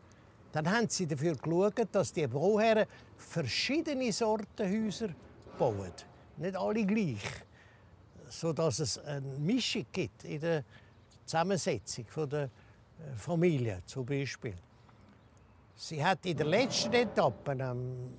Dann 0.52 0.70
haben 0.70 0.88
sie 0.88 1.06
dafür 1.06 1.34
geschaut, 1.36 1.86
dass 1.92 2.12
die 2.12 2.26
Bauherren 2.26 2.86
verschiedene 3.16 4.12
Sorten 4.12 4.86
Häuser 4.86 5.08
bauen. 5.58 5.92
Nicht 6.36 6.56
alle 6.56 6.84
gleich. 6.84 7.22
Sodass 8.28 8.78
es 8.80 8.98
eine 8.98 9.20
Mischung 9.38 9.86
gibt 9.92 10.24
in 10.24 10.40
der 10.40 10.64
Zusammensetzung 11.24 12.06
der 12.28 12.44
äh, 12.44 12.48
Familie 13.16 13.82
zum 13.86 14.06
Beispiel. 14.06 14.54
Sie 15.74 16.02
hat 16.02 16.24
in 16.24 16.36
der 16.36 16.46
letzten 16.46 16.94
Etappe, 16.94 17.52
am 17.62 18.14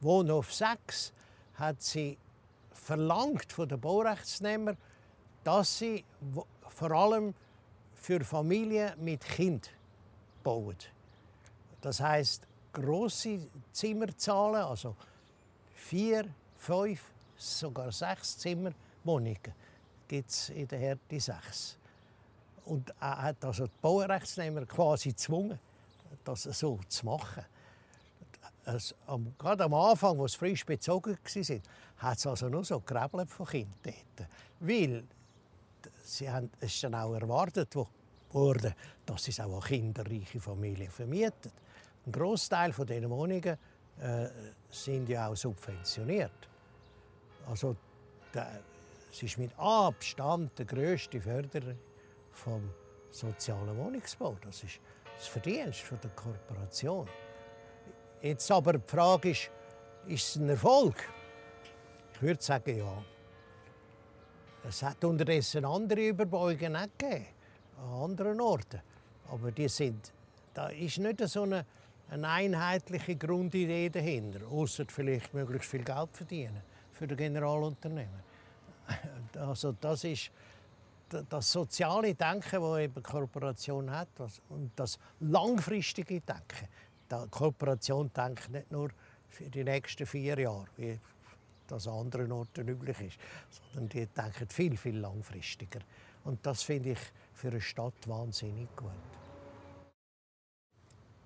Wohnhof 0.00 0.52
6, 0.52 1.12
hat 1.54 1.80
sie 1.80 2.18
verlangt 2.72 3.50
von 3.50 3.68
den 3.68 3.80
Baurechtsnehmern, 3.80 4.76
dass 5.42 5.78
sie 5.78 6.04
vor 6.68 6.90
allem 6.90 7.34
für 8.06 8.22
Familien 8.24 8.92
mit 9.02 9.20
Kind 9.24 9.68
bauen. 10.44 10.76
Das 11.80 11.98
heißt 11.98 12.46
große 12.72 13.48
Zimmerzahlen, 13.72 14.62
also 14.62 14.94
vier, 15.74 16.24
fünf, 16.56 17.02
sogar 17.36 17.90
sechs 17.90 18.38
Zimmerwohnungen 18.38 19.52
gibt 20.06 20.30
es 20.30 20.50
in 20.50 20.68
der 20.68 20.78
Härte 20.78 21.18
sechs. 21.18 21.78
Und 22.66 22.94
er 23.00 23.22
hat 23.22 23.44
also 23.44 23.66
die 23.66 23.72
Baurechtsnehmer 23.82 24.64
quasi 24.66 25.08
gezwungen, 25.08 25.58
das 26.24 26.44
so 26.44 26.78
zu 26.86 27.06
machen. 27.06 27.44
Es, 28.66 28.94
gerade 29.36 29.64
am 29.64 29.74
Anfang, 29.74 30.20
als 30.20 30.32
sie 30.32 30.38
frisch 30.38 30.64
bezogen 30.64 31.18
waren, 31.18 31.62
hat 31.96 32.18
es 32.18 32.26
also 32.28 32.48
nur 32.48 32.64
so 32.64 32.78
Gräbel 32.78 33.26
von 33.26 33.46
Kindern 33.46 34.28
Weil 34.60 35.02
sie 36.04 36.30
haben, 36.30 36.50
es 36.60 36.72
ist 36.72 36.84
dann 36.84 36.94
auch 36.94 37.12
erwartet 37.14 37.74
worden, 38.36 38.74
dass 39.04 39.26
es 39.26 39.40
auch 39.40 39.54
an 39.54 39.60
kinderreiche 39.62 40.38
Familien 40.38 40.90
vermieten. 40.90 41.50
Ein 42.06 42.12
Großteil 42.12 42.72
von 42.72 42.86
diesen 42.86 43.10
Wohnungen 43.10 43.56
äh, 44.00 44.28
sind 44.70 45.08
ja 45.08 45.28
auch 45.28 45.36
subventioniert. 45.36 46.48
Also 47.48 47.74
es 49.10 49.22
ist 49.22 49.38
mit 49.38 49.50
Abstand 49.58 50.58
der 50.58 50.66
grösste 50.66 51.20
Förderer 51.20 51.74
vom 52.32 52.70
sozialen 53.10 53.76
Wohnungsbau. 53.76 54.36
Das 54.44 54.62
ist 54.62 54.78
das 55.16 55.26
Verdienst 55.26 55.84
der 55.90 56.10
Kooperation. 56.10 57.08
Jetzt 58.20 58.50
aber 58.50 58.74
die 58.74 58.86
Frage 58.86 59.30
ist, 59.30 59.50
ist 60.06 60.28
es 60.28 60.36
ein 60.36 60.48
Erfolg? 60.48 60.96
Ich 62.12 62.22
würde 62.22 62.42
sagen, 62.42 62.78
ja. 62.78 63.04
Es 64.68 64.82
hat 64.82 65.04
unterdessen 65.04 65.64
andere 65.64 66.08
Überbauungen 66.08 66.76
auch 66.76 66.88
gegeben, 66.98 67.26
an 67.78 68.10
anderen 68.10 68.40
Orten. 68.40 68.80
Aber 69.28 69.50
die 69.52 69.68
sind, 69.68 70.12
da 70.54 70.68
ist 70.68 70.98
nicht 70.98 71.20
so 71.28 71.42
eine, 71.42 71.64
eine 72.10 72.28
einheitliche 72.28 73.16
Grundidee 73.16 73.90
dahinter, 73.90 74.46
außer 74.46 74.84
vielleicht 74.88 75.34
möglichst 75.34 75.70
viel 75.70 75.82
Geld 75.82 76.10
verdienen 76.12 76.62
für 76.92 77.06
den 77.06 77.16
Generalunternehmer. 77.16 78.22
Also 79.36 79.72
das 79.72 80.02
ist 80.04 80.30
das 81.28 81.52
soziale 81.52 82.14
Denken, 82.14 82.60
das 82.60 82.78
eben 82.78 83.02
Kooperation 83.02 83.90
hat, 83.90 84.08
und 84.48 84.70
das 84.76 84.98
langfristige 85.20 86.20
Denken. 86.20 86.68
Die 87.10 87.28
Kooperation 87.30 88.10
denkt 88.16 88.48
nicht 88.50 88.72
nur 88.72 88.90
für 89.28 89.50
die 89.50 89.62
nächsten 89.62 90.06
vier 90.06 90.38
Jahre, 90.38 90.66
wie 90.76 90.98
das 91.66 91.86
an 91.86 91.98
anderen 91.98 92.32
Orten 92.32 92.66
üblich 92.68 93.00
ist, 93.00 93.18
sondern 93.50 93.88
die 93.88 94.06
denken 94.06 94.48
viel, 94.48 94.76
viel 94.76 94.98
langfristiger. 94.98 95.80
Und 96.24 96.44
das 96.44 96.62
finde 96.62 96.92
ich 96.92 96.98
für 97.36 97.48
eine 97.48 97.60
Stadt 97.60 98.08
wahnsinnig 98.08 98.74
gut. 98.74 98.90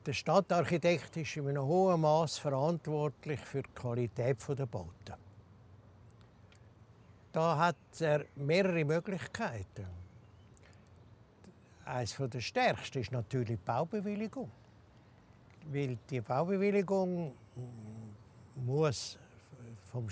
Der 0.05 0.12
Stadtarchitekt 0.12 1.16
ist 1.18 1.37
in 1.37 1.49
einem 1.49 1.62
hohen 1.62 2.01
Maß 2.01 2.38
verantwortlich 2.38 3.38
für 3.40 3.62
die 3.62 3.70
Qualität 3.70 4.38
der 4.49 4.66
Bauten. 4.66 5.14
Da 7.33 7.57
hat 7.57 7.77
er 8.01 8.25
mehrere 8.35 8.85
Möglichkeiten. 8.85 9.87
Eines 11.85 12.16
der 12.16 12.40
stärksten 12.40 13.01
ist 13.01 13.12
natürlich 13.12 13.51
die 13.51 13.57
Baubewilligung. 13.57 14.51
Weil 15.66 15.96
die 16.09 16.20
Baubewilligung 16.20 17.35
muss 18.57 19.16
vom 19.85 20.11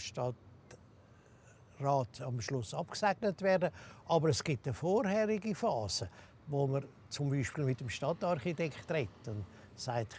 Stadtrat 1.78 2.20
am 2.22 2.40
Schluss 2.40 2.74
abgesegnet 2.74 3.40
werden. 3.42 3.70
Aber 4.06 4.28
es 4.28 4.42
gibt 4.42 4.66
eine 4.66 4.74
vorherige 4.74 5.54
Phase, 5.54 6.08
wo 6.48 6.66
man 6.66 6.84
zum 7.08 7.30
Beispiel 7.30 7.64
mit 7.64 7.80
dem 7.80 7.88
Stadtarchitekt 7.88 8.90
redet 8.90 9.28
und 9.28 9.44
sagt, 9.76 10.16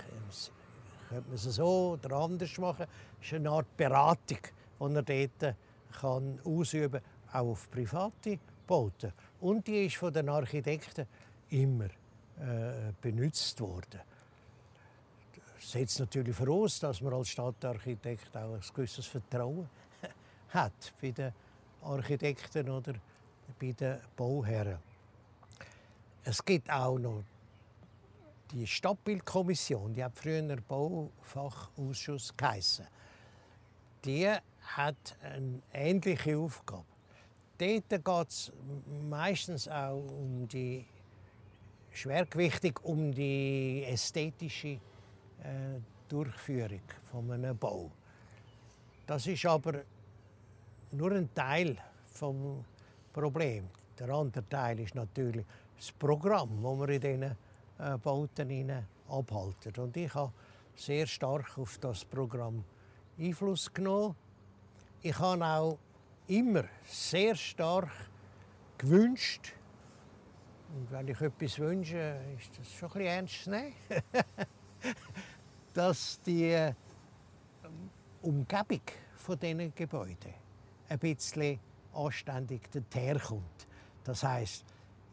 könnte 1.10 1.28
man 1.28 1.36
es 1.36 1.44
so 1.44 1.98
oder 2.02 2.16
anders 2.16 2.58
machen. 2.58 2.86
Es 3.20 3.28
ist 3.28 3.34
eine 3.34 3.50
Art 3.50 3.78
Beratung, 3.78 4.40
die 4.80 4.96
er 4.96 5.04
dort 5.04 5.56
kann 6.00 6.40
ausüben 6.44 7.02
kann, 7.32 7.42
auch 7.42 7.52
auf 7.52 7.70
private 7.70 8.40
Bauten. 8.66 9.12
Und 9.42 9.68
die 9.68 9.86
ist 9.86 9.98
von 9.98 10.14
den 10.14 10.30
Architekten 10.30 11.08
immer 11.50 11.86
äh, 11.86 12.94
benutzt 13.02 13.60
worden. 13.60 14.02
Das 15.56 15.72
setzt 15.72 16.00
natürlich 16.00 16.36
voraus, 16.36 16.80
dass 16.80 17.02
man 17.02 17.14
als 17.14 17.30
Stadtarchitekt 17.30 18.36
auch 18.38 18.54
ein 18.54 18.62
gewisses 18.74 19.06
Vertrauen 19.08 19.68
hat 20.50 20.94
bei 21.02 21.12
den 21.12 21.34
Architekten 21.82 22.70
oder 22.70 22.94
bei 23.60 23.72
den 23.72 24.00
Bauherren. 24.16 24.80
Es 26.24 26.44
gibt 26.44 26.70
auch 26.70 26.98
noch 26.98 27.24
die 28.52 28.66
Stadtbildkommission, 28.66 29.94
die 29.94 30.04
hat 30.04 30.18
früher 30.18 30.58
Baufachausschuss 30.68 32.36
geheißen. 32.36 32.88
Die 34.06 34.28
hat 34.76 35.16
eine 35.22 35.62
ähnliche 35.74 36.38
Aufgabe. 36.38 36.86
Dort 37.58 37.90
geht 37.90 38.30
es 38.30 38.52
meistens 39.10 39.68
auch 39.68 39.98
um 39.98 40.48
die 40.48 40.86
schwergewichtig 41.92 42.80
um 42.84 43.12
die 43.12 43.84
ästhetische 43.86 44.68
äh, 44.68 44.80
Durchführung 46.08 46.82
von 47.12 47.30
einem 47.32 47.58
Bau. 47.58 47.92
Das 49.06 49.28
ist 49.28 49.46
aber 49.46 49.82
nur 50.92 51.12
ein 51.12 51.34
Teil 51.34 51.78
vom 52.06 52.66
Problem. 53.14 53.70
Der 53.98 54.10
andere 54.10 54.48
Teil 54.48 54.80
ist 54.80 54.96
natürlich 54.96 55.46
das 55.78 55.92
Programm, 55.92 56.62
das 56.64 56.80
wir 56.80 56.90
in 56.90 57.02
diesen 57.02 57.24
äh, 57.24 57.98
Bauten 57.98 58.86
abhalten. 59.08 59.84
Und 59.84 59.98
ich 59.98 60.14
habe 60.14 60.32
sehr 60.76 61.08
stark 61.08 61.58
auf 61.58 61.78
das 61.80 62.06
Programm 62.06 62.64
Einfluss 63.18 63.72
genommen. 63.74 64.16
Ich 65.02 65.18
habe 65.20 65.44
auch 65.44 65.78
immer 66.28 66.64
sehr 66.86 67.36
stark 67.36 67.92
gewünscht, 68.78 69.54
und 70.76 70.92
wenn 70.92 71.08
ich 71.08 71.20
etwas 71.20 71.58
wünsche, 71.58 72.22
ist 72.38 72.60
das 72.60 72.72
schon 72.74 72.90
ein 72.90 72.94
bisschen 72.94 73.08
ernst 73.08 73.44
zu 73.44 73.50
nehmen, 73.50 73.74
dass 75.74 76.22
die 76.22 76.52
ähm, 76.52 76.76
Umgebung 78.22 78.82
von 79.16 79.40
diesen 79.40 79.74
Gebäuden 79.74 80.49
ein 80.90 81.00
bisschen 81.00 81.60
anständig 81.94 82.70
daherkommt. 82.72 83.68
Das 84.04 84.24
heisst, 84.24 84.66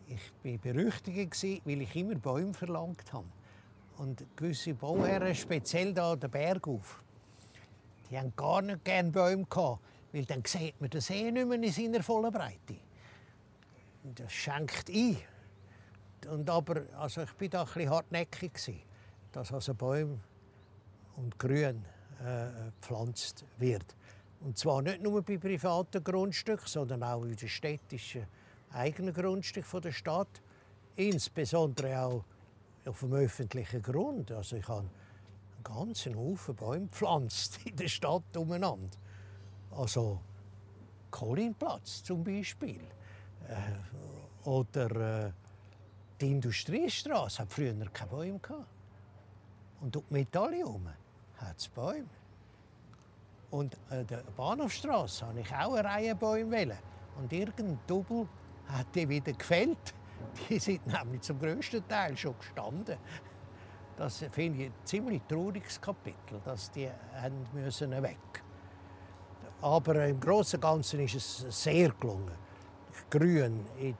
ich 0.08 0.32
war 0.42 0.58
berüchtigt, 0.58 1.64
weil 1.64 1.82
ich 1.82 1.96
immer 1.96 2.14
Bäume 2.14 2.54
verlangt 2.54 3.12
habe. 3.12 3.26
Und 3.98 4.26
gewisse 4.36 4.74
Bauherren, 4.74 5.34
speziell 5.34 5.92
da 5.92 6.14
den 6.16 6.30
Berg 6.30 6.66
auf, 6.68 7.02
die 8.10 8.18
haben 8.18 8.32
gar 8.36 8.62
nicht 8.62 8.84
gerne 8.84 9.10
Bäume 9.10 9.44
gehabt, 9.44 9.80
weil 10.12 10.24
dann 10.24 10.42
sieht 10.44 10.80
man 10.80 10.90
den 10.90 11.00
See 11.00 11.30
nicht 11.30 11.46
mehr 11.46 11.62
in 11.62 11.72
seiner 11.72 12.02
vollen 12.02 12.32
Breite. 12.32 12.76
Das 14.14 14.32
schenkt 14.32 14.88
ein. 14.90 15.16
Und 16.30 16.48
aber, 16.48 16.82
also 16.98 17.22
ich 17.22 17.32
bin 17.32 17.50
da 17.50 17.62
ein 17.62 17.66
bisschen 17.66 17.90
hartnäckig 17.90 18.52
dass 19.32 19.52
also 19.52 19.74
Bäume 19.74 20.18
und 21.16 21.38
Grün 21.38 21.84
äh, 22.24 22.70
gepflanzt 22.80 23.44
wird. 23.58 23.94
Und 24.46 24.56
zwar 24.56 24.80
nicht 24.80 25.02
nur 25.02 25.22
bei 25.22 25.38
privaten 25.38 26.04
Grundstücken, 26.04 26.68
sondern 26.68 27.02
auch 27.02 27.24
in 27.24 27.34
den 27.34 27.48
städtischen 27.48 28.28
eigenen 28.70 29.12
Grundstücken 29.12 29.80
der 29.80 29.90
Stadt. 29.90 30.40
Insbesondere 30.94 32.00
auch 32.00 32.24
auf 32.86 33.00
dem 33.00 33.12
öffentlichen 33.14 33.82
Grund. 33.82 34.30
Also 34.30 34.54
ich 34.54 34.68
habe 34.68 34.82
einen 34.82 35.64
ganzen 35.64 36.14
Haufen 36.14 36.54
Bäume 36.54 36.86
gepflanzt 36.86 37.58
in 37.64 37.74
der 37.74 37.88
Stadt 37.88 38.36
umeinander. 38.36 38.96
Also 39.72 40.20
Kolinplatz 41.10 42.04
zum 42.04 42.22
Beispiel. 42.22 42.82
Äh, 43.48 44.48
oder 44.48 45.26
äh, 45.26 45.32
die 46.20 46.30
Industriestraße 46.30 47.40
hat 47.40 47.52
früher 47.52 47.74
keine 47.92 48.10
Bäume 48.10 48.38
gehabt. 48.38 48.64
Und 49.80 49.96
um 49.96 50.04
die 50.08 50.14
Metalle 50.14 50.58
herum 50.58 50.88
hat 51.38 51.58
es 51.58 51.66
Bäume. 51.66 52.06
Und 53.50 53.76
an 53.90 54.06
der 54.06 54.22
Bahnhofstraße 54.36 55.26
habe 55.26 55.40
ich 55.40 55.54
auch 55.54 55.74
eine 55.74 55.88
Reihe 55.88 56.14
Bäume. 56.14 56.76
Und 57.18 57.32
irgendein 57.32 57.78
Double 57.86 58.28
hat 58.68 58.94
die 58.94 59.08
wieder 59.08 59.32
gefällt. 59.32 59.94
Die 60.48 60.58
sind 60.58 60.86
nämlich 60.86 61.22
zum 61.22 61.38
größten 61.38 61.86
Teil 61.88 62.16
schon 62.16 62.36
gestanden. 62.38 62.96
Das 63.96 64.18
finde 64.30 64.64
ich 64.64 64.66
ein 64.66 64.74
ziemlich 64.84 65.22
trauriges 65.26 65.80
Kapitel, 65.80 66.40
dass 66.44 66.70
die 66.70 66.88
haben 67.14 67.46
müssen 67.52 67.90
weg. 68.02 68.42
Aber 69.62 70.06
im 70.06 70.20
Großen 70.20 70.58
und 70.58 70.62
Ganzen 70.62 71.00
ist 71.00 71.14
es 71.14 71.62
sehr 71.62 71.90
gelungen, 71.90 72.32
Grün 73.08 73.64
in 73.78 73.96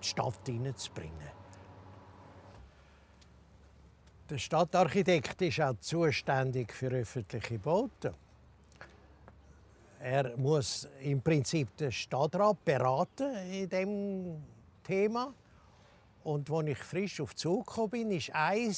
die 0.00 0.06
Stadt 0.06 0.40
hineinzubringen. 0.46 1.28
Der 4.30 4.38
Stadtarchitekt 4.38 5.42
ist 5.42 5.60
auch 5.60 5.74
zuständig 5.80 6.72
für 6.72 6.88
öffentliche 6.88 7.58
Bauten. 7.58 8.14
Er 10.02 10.34
muss 10.38 10.88
im 11.02 11.20
Prinzip 11.20 11.76
den 11.76 11.92
Stadtrat 11.92 12.64
beraten 12.64 13.34
in 13.52 13.68
dem 13.68 14.42
Thema. 14.82 15.34
Und 16.24 16.50
als 16.50 16.68
ich 16.68 16.78
frisch 16.78 17.20
auf 17.20 17.36
Zug 17.36 17.66
gekommen 17.66 17.90
bin, 17.90 18.10
ist 18.10 18.30
ein 18.34 18.74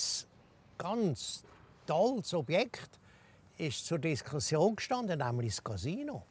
ganz 0.76 1.44
tolles 1.86 2.34
Objekt 2.34 2.98
ist 3.56 3.86
zur 3.86 4.00
Diskussion 4.00 4.74
gestanden, 4.74 5.20
nämlich 5.20 5.54
das 5.54 5.62
Casino. 5.62 6.22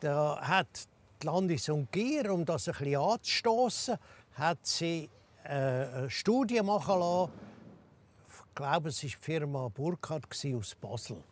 Da 0.00 0.38
hat 0.42 0.88
die 1.22 1.26
Landesumgehung, 1.26 2.40
um 2.40 2.44
das 2.44 2.68
ein 2.68 2.74
bisschen 2.74 3.00
anzustoßen, 3.00 3.96
hat 4.34 4.66
sie 4.66 5.08
äh, 5.44 5.48
eine 5.48 6.10
Studie 6.10 6.60
machen 6.60 6.98
lassen. 6.98 7.32
Ich 8.28 8.54
glaube, 8.54 8.90
es 8.90 9.02
war 9.02 9.08
die 9.08 9.16
Firma 9.16 9.68
Burkhardt 9.68 10.26
aus 10.54 10.74
Basel. 10.74 11.22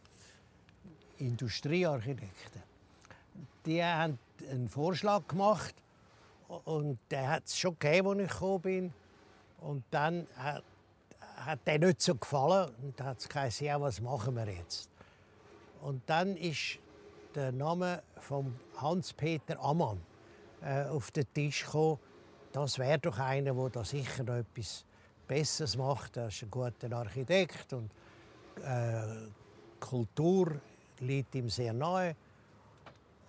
Industriearchitekten. 1.20 2.62
Die 3.66 3.82
haben 3.82 4.18
einen 4.50 4.68
Vorschlag 4.68 5.26
gemacht 5.28 5.74
und 6.64 6.98
der 7.10 7.28
hat 7.28 7.44
es 7.46 7.58
schon 7.58 7.78
gegeben, 7.78 8.08
als 8.08 8.18
ich 8.20 8.28
gekommen 8.30 8.60
bin. 8.60 8.94
Und 9.60 9.84
dann 9.90 10.26
hat, 10.36 10.64
hat 11.36 11.60
der 11.66 11.78
nicht 11.78 12.00
so 12.00 12.14
gefallen 12.14 12.74
und 12.82 13.00
hat 13.00 13.18
es 13.34 13.60
ja, 13.60 13.80
was 13.80 14.00
machen 14.00 14.34
wir 14.34 14.48
jetzt? 14.48 14.88
Und 15.82 16.02
dann 16.06 16.36
ist 16.36 16.78
der 17.34 17.52
Name 17.52 18.02
von 18.18 18.54
Hans-Peter 18.76 19.58
Ammann 19.60 20.00
äh, 20.62 20.84
auf 20.84 21.10
den 21.10 21.32
Tisch 21.32 21.64
gekommen. 21.64 21.98
Das 22.52 22.78
wäre 22.78 22.98
doch 22.98 23.18
einer, 23.18 23.54
der 23.54 23.68
da 23.70 23.84
sicher 23.84 24.24
noch 24.24 24.34
etwas 24.34 24.84
Besseres 25.28 25.76
macht. 25.76 26.16
Er 26.16 26.28
ist 26.28 26.42
ein 26.42 26.50
guter 26.50 26.92
Architekt 26.92 27.72
und 27.72 27.90
äh, 28.64 29.28
Kultur 29.78 30.60
liegt 31.00 31.34
ihm 31.34 31.48
sehr 31.48 31.72
nahe. 31.72 32.16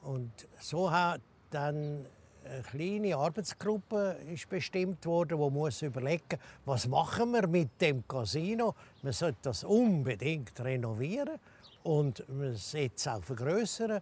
Und 0.03 0.31
so 0.59 0.91
hat 0.91 1.21
dann 1.49 2.05
eine 2.43 2.63
kleine 2.63 3.15
Arbeitsgruppe 3.15 4.17
ist 4.33 4.49
bestimmt 4.49 5.05
worden, 5.05 5.39
die 5.39 5.49
muss 5.51 5.81
überlegen, 5.81 6.39
was 6.65 6.87
machen 6.87 7.31
wir 7.33 7.47
mit 7.47 7.79
dem 7.79 8.07
Casino. 8.07 8.73
Man 9.03 9.13
sollte 9.13 9.37
das 9.43 9.63
unbedingt 9.63 10.59
renovieren 10.59 11.39
und 11.83 12.27
man 12.29 12.55
sollte 12.55 12.95
es 12.95 13.07
auch 13.07 13.23
vergrößern. 13.23 14.01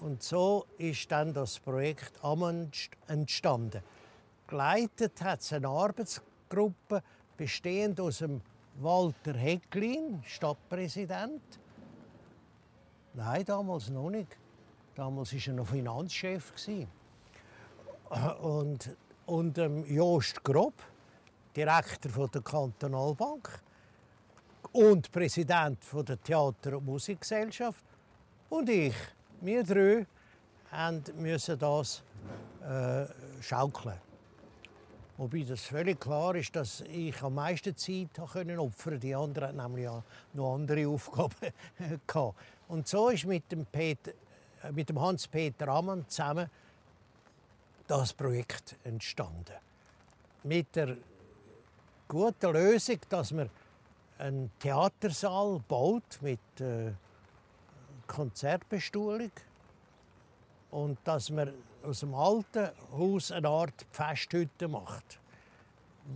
Und 0.00 0.22
so 0.22 0.66
ist 0.78 1.10
dann 1.10 1.32
das 1.32 1.58
Projekt 1.58 2.22
Amund 2.22 2.90
entstanden. 3.08 3.82
Geleitet 4.46 5.20
hat 5.22 5.40
es 5.40 5.52
eine 5.52 5.68
Arbeitsgruppe 5.68 7.02
bestehend 7.36 7.98
aus 8.00 8.18
dem 8.18 8.42
Walter 8.78 9.34
Hecklin, 9.34 10.22
Stadtpräsident. 10.24 11.42
Nein, 13.16 13.46
damals 13.46 13.88
noch 13.88 14.10
nicht. 14.10 14.36
Damals 14.94 15.32
war 15.32 15.40
er 15.46 15.52
noch 15.54 15.66
Finanzchef. 15.66 16.52
Und, 18.42 18.94
und 19.24 19.56
ähm, 19.56 19.86
Jost 19.86 20.44
Grob, 20.44 20.74
Direktor 21.56 22.28
der 22.28 22.42
Kantonalbank 22.42 23.62
und 24.72 25.10
Präsident 25.10 25.78
der 26.06 26.22
Theater- 26.22 26.76
und 26.76 26.84
Musikgesellschaft. 26.84 27.82
Und 28.50 28.68
ich, 28.68 28.94
wir 29.40 29.64
drei, 29.64 30.06
müssen 31.16 31.58
das 31.58 32.02
äh, 32.62 33.06
schaukeln. 33.40 33.96
Wobei 35.16 35.44
das 35.44 35.62
völlig 35.62 35.98
klar 35.98 36.34
ist, 36.34 36.54
dass 36.54 36.82
ich 36.82 37.22
am 37.22 37.36
meisten 37.36 37.74
Zeit 37.74 38.18
opfern 38.18 39.00
Die 39.00 39.14
anderen 39.14 39.48
hatten 39.48 39.72
nämlich 39.72 39.88
noch 40.34 40.54
andere 40.54 40.86
Aufgaben. 40.90 41.52
Und 42.68 42.88
so 42.88 43.10
ist 43.10 43.26
mit 43.26 43.50
dem, 43.52 43.66
Peter, 43.66 44.12
äh, 44.62 44.72
mit 44.72 44.88
dem 44.88 45.00
Hans-Peter 45.00 45.68
Ammann 45.68 46.08
zusammen 46.08 46.50
das 47.86 48.12
Projekt 48.12 48.76
entstanden. 48.84 49.54
Mit 50.42 50.74
der 50.74 50.96
guten 52.08 52.52
Lösung, 52.52 52.98
dass 53.08 53.32
wir 53.32 53.48
einen 54.18 54.50
Theatersaal 54.58 55.58
gebaut 55.58 56.18
mit 56.20 56.40
äh, 56.60 56.92
Konzertbestuhlung 58.06 59.30
und 60.70 60.98
dass 61.04 61.30
man 61.30 61.52
aus 61.84 62.00
dem 62.00 62.14
alten 62.14 62.70
Haus 62.92 63.30
eine 63.30 63.48
Art 63.48 63.86
Festhütte 63.92 64.66
macht, 64.66 65.18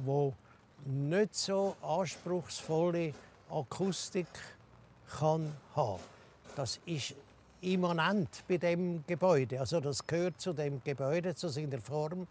wo 0.05 0.35
nicht 0.85 1.35
so 1.35 1.77
anspruchsvolle 1.83 3.15
Akustik 3.51 4.27
kann 5.19 5.55
haben. 5.75 6.01
Das 6.61 6.79
ist 6.85 7.15
immanent 7.63 8.45
bei 8.47 8.59
dem 8.59 9.03
Gebäude. 9.07 9.61
Also 9.61 9.81
das 9.81 10.07
gehört 10.07 10.39
zu 10.39 10.53
dem 10.53 10.85
Gebäude, 10.85 11.35
zu 11.35 11.49
seiner 11.49 11.81
Form, 11.81 12.27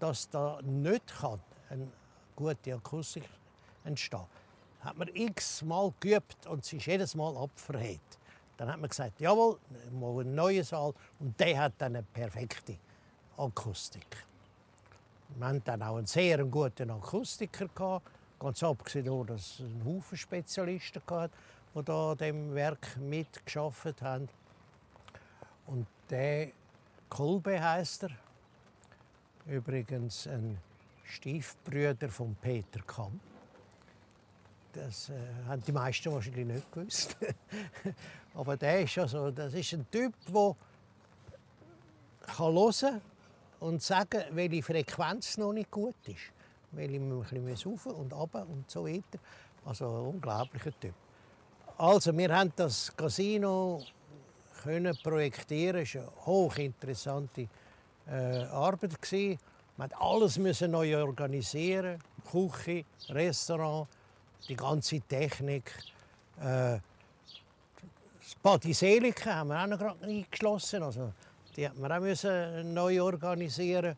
dass 0.00 0.30
da 0.30 0.58
nicht 0.62 1.06
kann 1.20 1.38
eine 1.68 1.86
gute 2.34 2.72
Akustik 2.72 3.24
entstehen. 3.84 4.24
Hat 4.80 4.96
man 4.96 5.08
x-mal 5.12 5.92
geübt 6.00 6.46
und 6.46 6.64
es 6.64 6.72
ist 6.72 6.86
jedes 6.86 7.14
Mal 7.14 7.36
abverhält. 7.36 8.00
Dann 8.56 8.72
hat 8.72 8.80
man 8.80 8.88
gesagt, 8.88 9.20
jawohl, 9.20 9.58
mal 9.92 10.18
ein 10.22 10.34
neuer 10.34 10.64
Saal 10.64 10.94
und 11.20 11.38
der 11.38 11.58
hat 11.60 11.74
dann 11.76 11.96
eine 11.96 12.04
perfekte 12.04 12.78
Akustik. 13.36 14.24
Wir 15.36 15.46
hatten 15.46 15.62
dann 15.66 15.82
auch 15.82 15.96
einen 15.96 16.06
sehr 16.06 16.42
guten 16.42 16.90
Akustiker 16.90 18.00
ganz 18.38 18.62
abgesehen 18.62 19.04
davon, 19.04 19.26
dass 19.26 19.40
es 19.40 19.60
einen 19.60 19.84
Haufen 19.84 20.16
Spezialisten 20.16 21.02
gab, 21.06 21.30
die 21.82 21.84
da 21.84 22.14
dem 22.14 22.54
Werk 22.54 22.96
mitgeschafft 22.96 24.02
haben. 24.02 24.28
Und 25.66 25.86
der 26.10 26.48
Kolbe 27.08 27.62
heißt 27.62 28.04
er, 28.04 28.10
übrigens 29.46 30.26
ein 30.26 30.58
Stiefbrüder 31.04 32.08
von 32.08 32.34
Peter 32.40 32.80
Kamm. 32.86 33.20
Das 34.72 35.08
äh, 35.08 35.14
haben 35.46 35.62
die 35.62 35.72
meisten 35.72 36.12
wahrscheinlich 36.12 36.46
nicht 36.46 36.72
gewusst. 36.72 37.16
Aber 38.34 38.56
der 38.56 38.82
ist 38.82 38.98
also, 38.98 39.30
das 39.30 39.54
ist 39.54 39.72
ein 39.72 39.90
Typ, 39.90 40.12
der 40.26 40.54
kann 42.20 42.52
hören 42.54 43.00
und 43.60 43.82
sagen, 43.82 44.22
welche 44.32 44.62
Frequenz 44.62 45.38
noch 45.38 45.52
nicht 45.52 45.70
gut 45.70 45.96
ist. 46.06 46.32
Welche 46.72 47.00
man 47.00 47.22
ein 47.22 47.44
bisschen 47.44 47.72
rauf 47.72 47.86
und 47.86 48.12
runter 48.12 48.46
und 48.46 48.70
so 48.70 48.86
weiter. 48.86 49.18
Also 49.64 49.86
ein 49.86 50.14
unglaublicher 50.14 50.78
Typ. 50.78 50.94
Also, 51.80 52.16
wir 52.18 52.36
haben 52.36 52.52
das 52.56 52.92
Casino 52.96 53.84
können 54.64 54.98
projektieren. 55.00 55.82
Es 55.82 55.94
war 55.94 56.02
eine 56.02 56.26
hochinteressante 56.26 57.46
äh, 58.08 58.42
Arbeit. 58.50 59.00
Gewesen. 59.00 59.38
Man 59.76 59.88
musste 59.88 60.02
alles 60.02 60.38
müssen 60.38 60.72
neu 60.72 61.00
organisieren. 61.00 62.00
Küche, 62.28 62.84
Restaurant, 63.10 63.86
die 64.48 64.56
ganze 64.56 65.00
Technik. 65.02 65.72
Äh, 66.40 66.80
das 66.80 68.34
Badiselika 68.42 69.36
haben 69.36 69.50
wir 69.50 69.62
auch 69.62 69.66
noch 69.68 69.78
gerade 69.78 70.04
eingeschlossen. 70.04 70.82
Also, 70.82 71.12
die 71.54 71.68
hat 71.68 71.78
man 71.78 71.92
auch 71.92 72.00
müssen 72.00 72.74
neu 72.74 73.00
organisieren. 73.00 73.94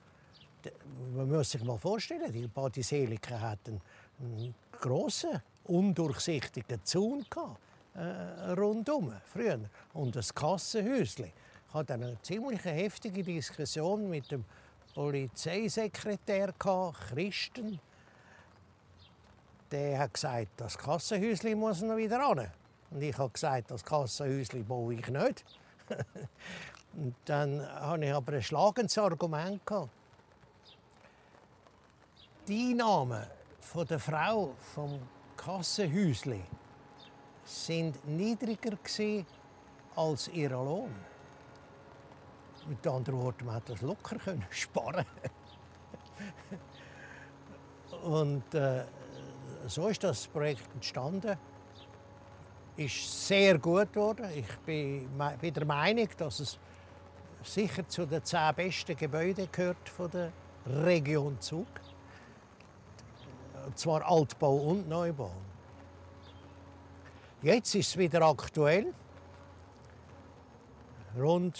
Man 1.16 1.30
muss 1.30 1.52
sich 1.52 1.64
mal 1.64 1.78
vorstellen, 1.78 2.30
die 2.30 2.46
Badiselika 2.46 3.40
hat 3.40 3.60
einen, 3.66 3.80
einen 4.20 4.54
grossen, 4.70 5.40
undurchsichtigen 5.64 6.84
Zaun 6.84 7.24
gehabt 7.30 7.58
äh, 7.94 8.52
rundum 8.52 9.12
früher. 9.24 9.60
Und 9.92 10.16
das 10.16 10.34
Kassenhäuschen. 10.34 11.26
Ich 11.26 11.74
hatte 11.74 11.94
eine 11.94 12.20
ziemlich 12.22 12.64
heftige 12.64 13.22
Diskussion 13.22 14.08
mit 14.08 14.30
dem 14.30 14.44
Polizeisekretär, 14.94 16.52
Christen. 16.52 17.80
Der 19.70 20.00
hat 20.00 20.14
gesagt, 20.14 20.48
das 20.56 20.76
Kassenhäuschen 20.76 21.58
muss 21.58 21.82
noch 21.82 21.96
wieder 21.96 22.18
ran. 22.18 22.50
Und 22.90 23.02
ich 23.02 23.16
habe 23.16 23.30
gesagt, 23.30 23.70
das 23.70 23.84
Kassenhäuschen 23.84 24.66
baue 24.66 24.94
ich 24.94 25.08
nicht. 25.08 25.44
Und 26.92 27.14
dann 27.24 27.64
hatte 27.64 28.04
ich 28.04 28.12
aber 28.12 28.32
ein 28.32 28.42
schlagendes 28.42 28.98
Argument. 28.98 29.60
Die 32.48 32.70
Einnahmen 32.70 33.24
der 33.88 33.98
Frau 34.00 34.54
vom 34.74 34.98
Kassenhäuschen 35.36 36.42
sind 37.50 38.06
niedriger 38.06 38.78
als 39.96 40.28
ihr 40.28 40.50
Lohn. 40.50 40.94
Mit 42.68 42.86
anderen 42.86 43.20
Worten, 43.20 43.44
man 43.44 43.56
hätte 43.56 43.72
das 43.72 43.82
locker 43.82 44.16
können 44.16 44.46
sparen 44.50 45.04
Und 48.04 48.54
äh, 48.54 48.84
so 49.66 49.88
ist 49.88 50.04
das 50.04 50.28
Projekt 50.28 50.72
entstanden. 50.74 51.36
Ist 52.76 53.26
sehr 53.26 53.58
gut 53.58 53.92
geworden. 53.92 54.26
Ich 54.34 54.56
bin, 54.58 55.08
bin 55.40 55.54
der 55.54 55.64
Meinung, 55.64 56.08
dass 56.16 56.40
es 56.40 56.58
sicher 57.42 57.86
zu 57.88 58.06
den 58.06 58.24
zehn 58.24 58.54
besten 58.54 58.96
Gebäuden 58.96 59.48
gehört 59.50 59.88
von 59.88 60.10
der 60.10 60.32
Region 60.66 61.40
Zug. 61.40 61.66
Und 63.66 63.76
zwar 63.76 64.08
Altbau 64.08 64.56
und 64.56 64.88
Neubau. 64.88 65.32
Jetzt 67.42 67.74
ist 67.74 67.88
es 67.88 67.96
wieder 67.96 68.20
aktuell. 68.20 68.92
Rund, 71.18 71.58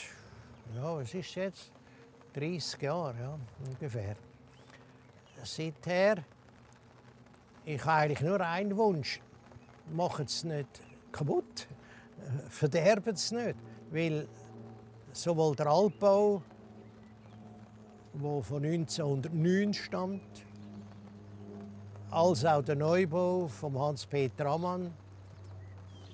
ja, 0.77 0.95
was 0.95 1.15
ist 1.15 1.35
jetzt? 1.35 1.73
30 2.35 2.83
Jahre, 2.83 3.19
ja, 3.19 3.39
ungefähr. 3.67 4.15
Seither, 5.43 6.23
ich 7.65 7.83
habe 7.83 7.93
eigentlich 7.93 8.21
nur 8.21 8.41
einen 8.43 8.77
Wunsch. 8.77 9.23
Machen 9.91 10.27
es 10.27 10.45
nicht 10.45 10.69
kaputt, 11.13 11.67
verderben 12.51 13.15
es 13.15 13.33
nicht. 13.33 13.57
Weil 13.91 14.29
sowohl 15.13 15.57
der 15.57 15.69
Altbau, 15.69 16.43
der 18.13 18.43
von 18.43 18.65
1909 18.67 19.73
stammt, 19.73 20.45
als 22.11 22.45
auch 22.45 22.63
der 22.63 22.77
Neubau 22.77 23.49
von 23.49 23.79
Hans-Peter 23.79 24.45
Ammann 24.45 24.93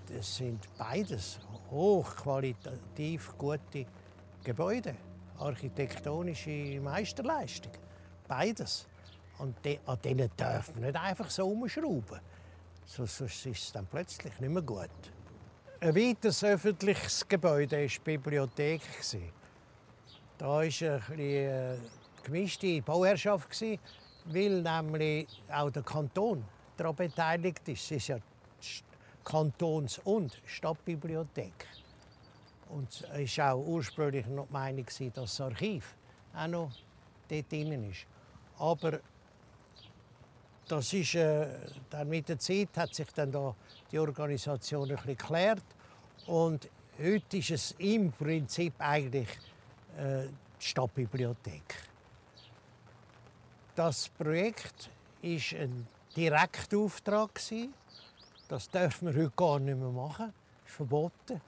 das 0.09 0.37
sind 0.37 0.67
beides 0.79 1.41
hochqualitativ 1.71 3.37
gute 3.37 3.87
Gebäude, 4.45 4.95
architektonische 5.39 6.81
Meisterleistungen. 6.81 7.79
Beides. 8.29 8.87
Und 9.39 9.57
an 9.87 9.99
denen 10.03 10.31
darf 10.37 10.73
man 10.75 10.85
nicht 10.85 10.97
einfach 10.97 11.29
so 11.31 11.47
umschrauben. 11.49 12.21
Sonst 12.85 13.21
ist 13.21 13.47
es 13.47 13.73
dann 13.73 13.87
plötzlich 13.87 14.39
nicht 14.41 14.51
mehr 14.51 14.63
gut. 14.63 14.89
Ein 15.81 15.95
weiteres 15.95 16.43
öffentliches 16.43 17.27
Gebäude 17.29 17.77
war 17.77 17.87
die 17.87 17.99
Bibliothek. 18.03 18.81
Da 20.39 20.47
war 20.47 20.61
eine 20.61 21.79
gemischte 22.23 22.81
Bauherrschaft, 22.83 23.49
weil 24.27 24.63
nämlich 24.63 25.43
auch 25.53 25.71
der 25.71 25.83
Kanton 25.83 26.45
daran 26.77 26.95
beteiligt 26.95 27.69
ist. 27.69 27.85
Es 27.85 27.91
ist 27.91 28.09
ja 28.09 28.19
Kantons- 29.27 30.01
und 30.05 30.41
Stadtbibliothek. 30.47 31.67
Und 32.69 32.89
es 33.13 33.39
war 33.39 33.55
auch 33.55 33.67
ursprünglich 33.67 34.27
noch 34.27 34.47
die 34.47 34.53
Meinung, 34.53 34.87
dass 34.87 35.13
das 35.15 35.41
Archiv 35.41 35.97
auch 36.33 36.47
noch 36.47 36.71
dort 37.29 37.51
drin 37.51 37.91
ist. 37.91 38.07
Aber 38.59 39.01
das 40.69 40.93
ist, 40.93 41.15
äh, 41.17 41.49
dann 41.91 42.09
mit 42.09 42.29
der 42.29 42.39
Zeit 42.39 42.69
hat 42.77 42.95
sich 42.95 43.09
dann 43.13 43.33
da 43.33 43.55
die 43.91 43.99
Organisation 43.99 44.89
ein 44.91 44.97
bisschen 44.97 45.17
geklärt. 45.17 45.65
Und 46.27 46.69
heute 46.99 47.37
ist 47.37 47.51
es 47.51 47.75
im 47.79 48.13
Prinzip 48.13 48.75
eigentlich 48.79 49.29
äh, 49.97 50.29
die 50.61 50.65
Stadtbibliothek. 50.65 51.75
Das 53.75 54.09
Projekt 54.09 54.89
war 55.23 55.61
ein 55.61 55.87
Direktauftrag. 56.17 57.35
Gewesen 57.35 57.75
das 58.49 58.69
dürfen 58.69 59.09
wir 59.09 59.25
heute 59.25 59.33
gar 59.37 59.59
nicht 59.59 59.79
mehr 59.79 59.91
machen. 59.91 60.33
Das 60.63 60.71
ist 60.71 60.77
verboten. 60.77 61.41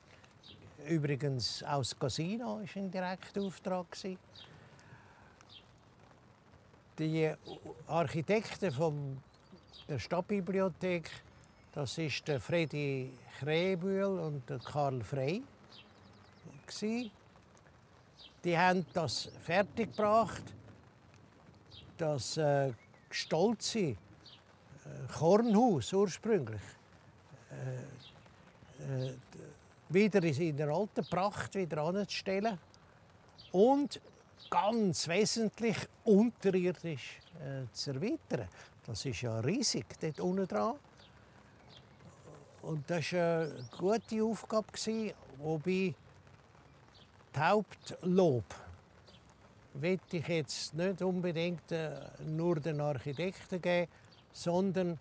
Übrigens 0.87 1.63
auch 1.63 1.79
das 1.79 1.99
Casino 1.99 2.59
war 2.59 2.77
ein 2.77 2.91
Direktauftrag. 2.91 3.87
Die 6.99 7.33
Architekten 7.87 8.73
von 8.73 9.19
der 9.89 9.99
Stadtbibliothek, 9.99 11.11
das 11.73 11.99
ist 11.99 12.27
der 12.27 12.41
Freddy 12.41 13.13
Krebühl 13.39 14.19
und 14.19 14.49
der 14.49 14.59
Karl 14.59 15.03
Frey. 15.03 15.43
Die 18.45 18.59
haben 18.59 18.85
das 18.93 19.31
fertiggebracht, 19.43 20.43
das 21.97 22.37
äh, 22.37 22.73
stolze 23.11 23.79
äh, 23.79 23.97
Kornhaus 25.13 25.93
ursprünglich 25.93 26.61
äh, 27.51 29.07
äh, 29.07 29.15
wieder 29.89 30.23
in 30.23 30.35
seiner 30.35 30.73
alten 30.75 31.05
Pracht 31.07 31.55
wieder 31.55 31.83
anzustellen 31.83 32.59
und 33.53 34.01
ganz 34.51 35.09
wesentlich 35.09 35.77
unterirdisch 36.05 37.21
äh, 37.41 37.73
zu 37.73 37.93
erweitern. 37.93 38.49
Das 38.87 39.05
ist 39.05 39.23
ja 39.23 39.41
riesig 39.41 39.87
dort 40.01 40.21
unten 40.21 40.47
dran. 40.47 40.75
Und 42.63 42.89
das 42.91 43.13
war 43.13 43.41
eine 43.41 43.69
gute 43.77 44.23
Aufgabe, 44.23 44.67
wobei 45.39 45.95
das 47.33 47.43
Hauptlob 47.43 48.45
ich 49.83 50.29
jetzt 50.29 50.75
nicht 50.75 51.03
unbedingt 51.03 51.71
äh, 51.71 52.01
nur 52.25 52.57
den 52.57 52.81
Architekten 52.81 53.61
geben, 53.61 53.91
sondern 54.33 54.99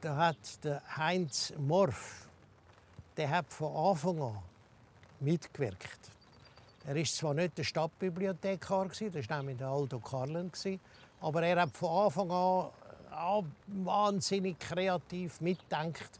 da 0.00 0.16
hat 0.16 0.64
der 0.64 0.82
Heinz 0.96 1.52
Morf, 1.58 2.28
der 3.16 3.28
hat 3.30 3.52
von 3.52 3.74
Anfang 3.76 4.22
an 4.22 4.38
mitgewirkt. 5.20 6.10
Er 6.86 6.96
ist 6.96 7.16
zwar 7.16 7.34
nicht 7.34 7.58
der 7.58 7.64
Stadtbibliothekar, 7.64 8.88
das 8.88 9.28
war 9.28 9.38
nämlich 9.38 9.58
der 9.58 9.68
Aldo 9.68 9.98
Karlen, 9.98 10.50
aber 11.20 11.42
er 11.42 11.60
hat 11.60 11.76
von 11.76 12.06
Anfang 12.06 12.30
an 12.30 13.52
wahnsinnig 13.66 14.58
kreativ 14.58 15.40
mitdenkt 15.40 16.10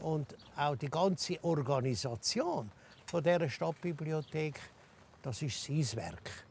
und 0.00 0.36
auch 0.56 0.76
die 0.76 0.88
ganze 0.88 1.42
Organisation 1.42 2.70
von 3.06 3.22
der 3.22 3.48
Stadtbibliothek, 3.48 4.60
das 5.22 5.42
ist 5.42 5.64
sein 5.64 5.96
Werk. 5.96 6.44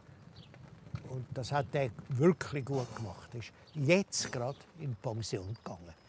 Und 1.10 1.26
das 1.34 1.52
hat 1.52 1.67
er 1.74 1.91
wirklich 2.10 2.65
gut 2.65 2.93
gemacht. 2.96 3.30
Er 3.34 3.39
ist 3.39 3.54
jetzt 3.76 4.32
gerade 4.32 4.58
in 4.80 4.96
Pension 4.96 5.56
gegangen. 5.63 6.03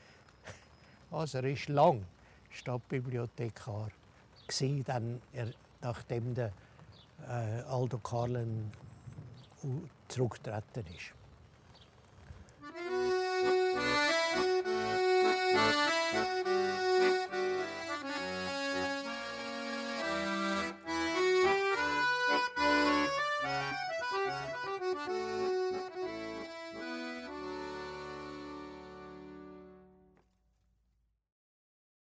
Also 1.15 1.39
er 1.39 1.45
war 1.45 1.75
lang 1.75 2.05
Stadtbibliothekar, 2.51 3.91
gewesen, 4.49 4.85
dann 4.85 5.23
er, 5.33 5.51
nachdem 5.81 6.35
der 6.35 6.53
äh, 7.29 7.63
Aldo 7.69 7.99
Karlen 7.99 8.73
zurückgetreten 10.09 10.85
ist. 10.87 11.15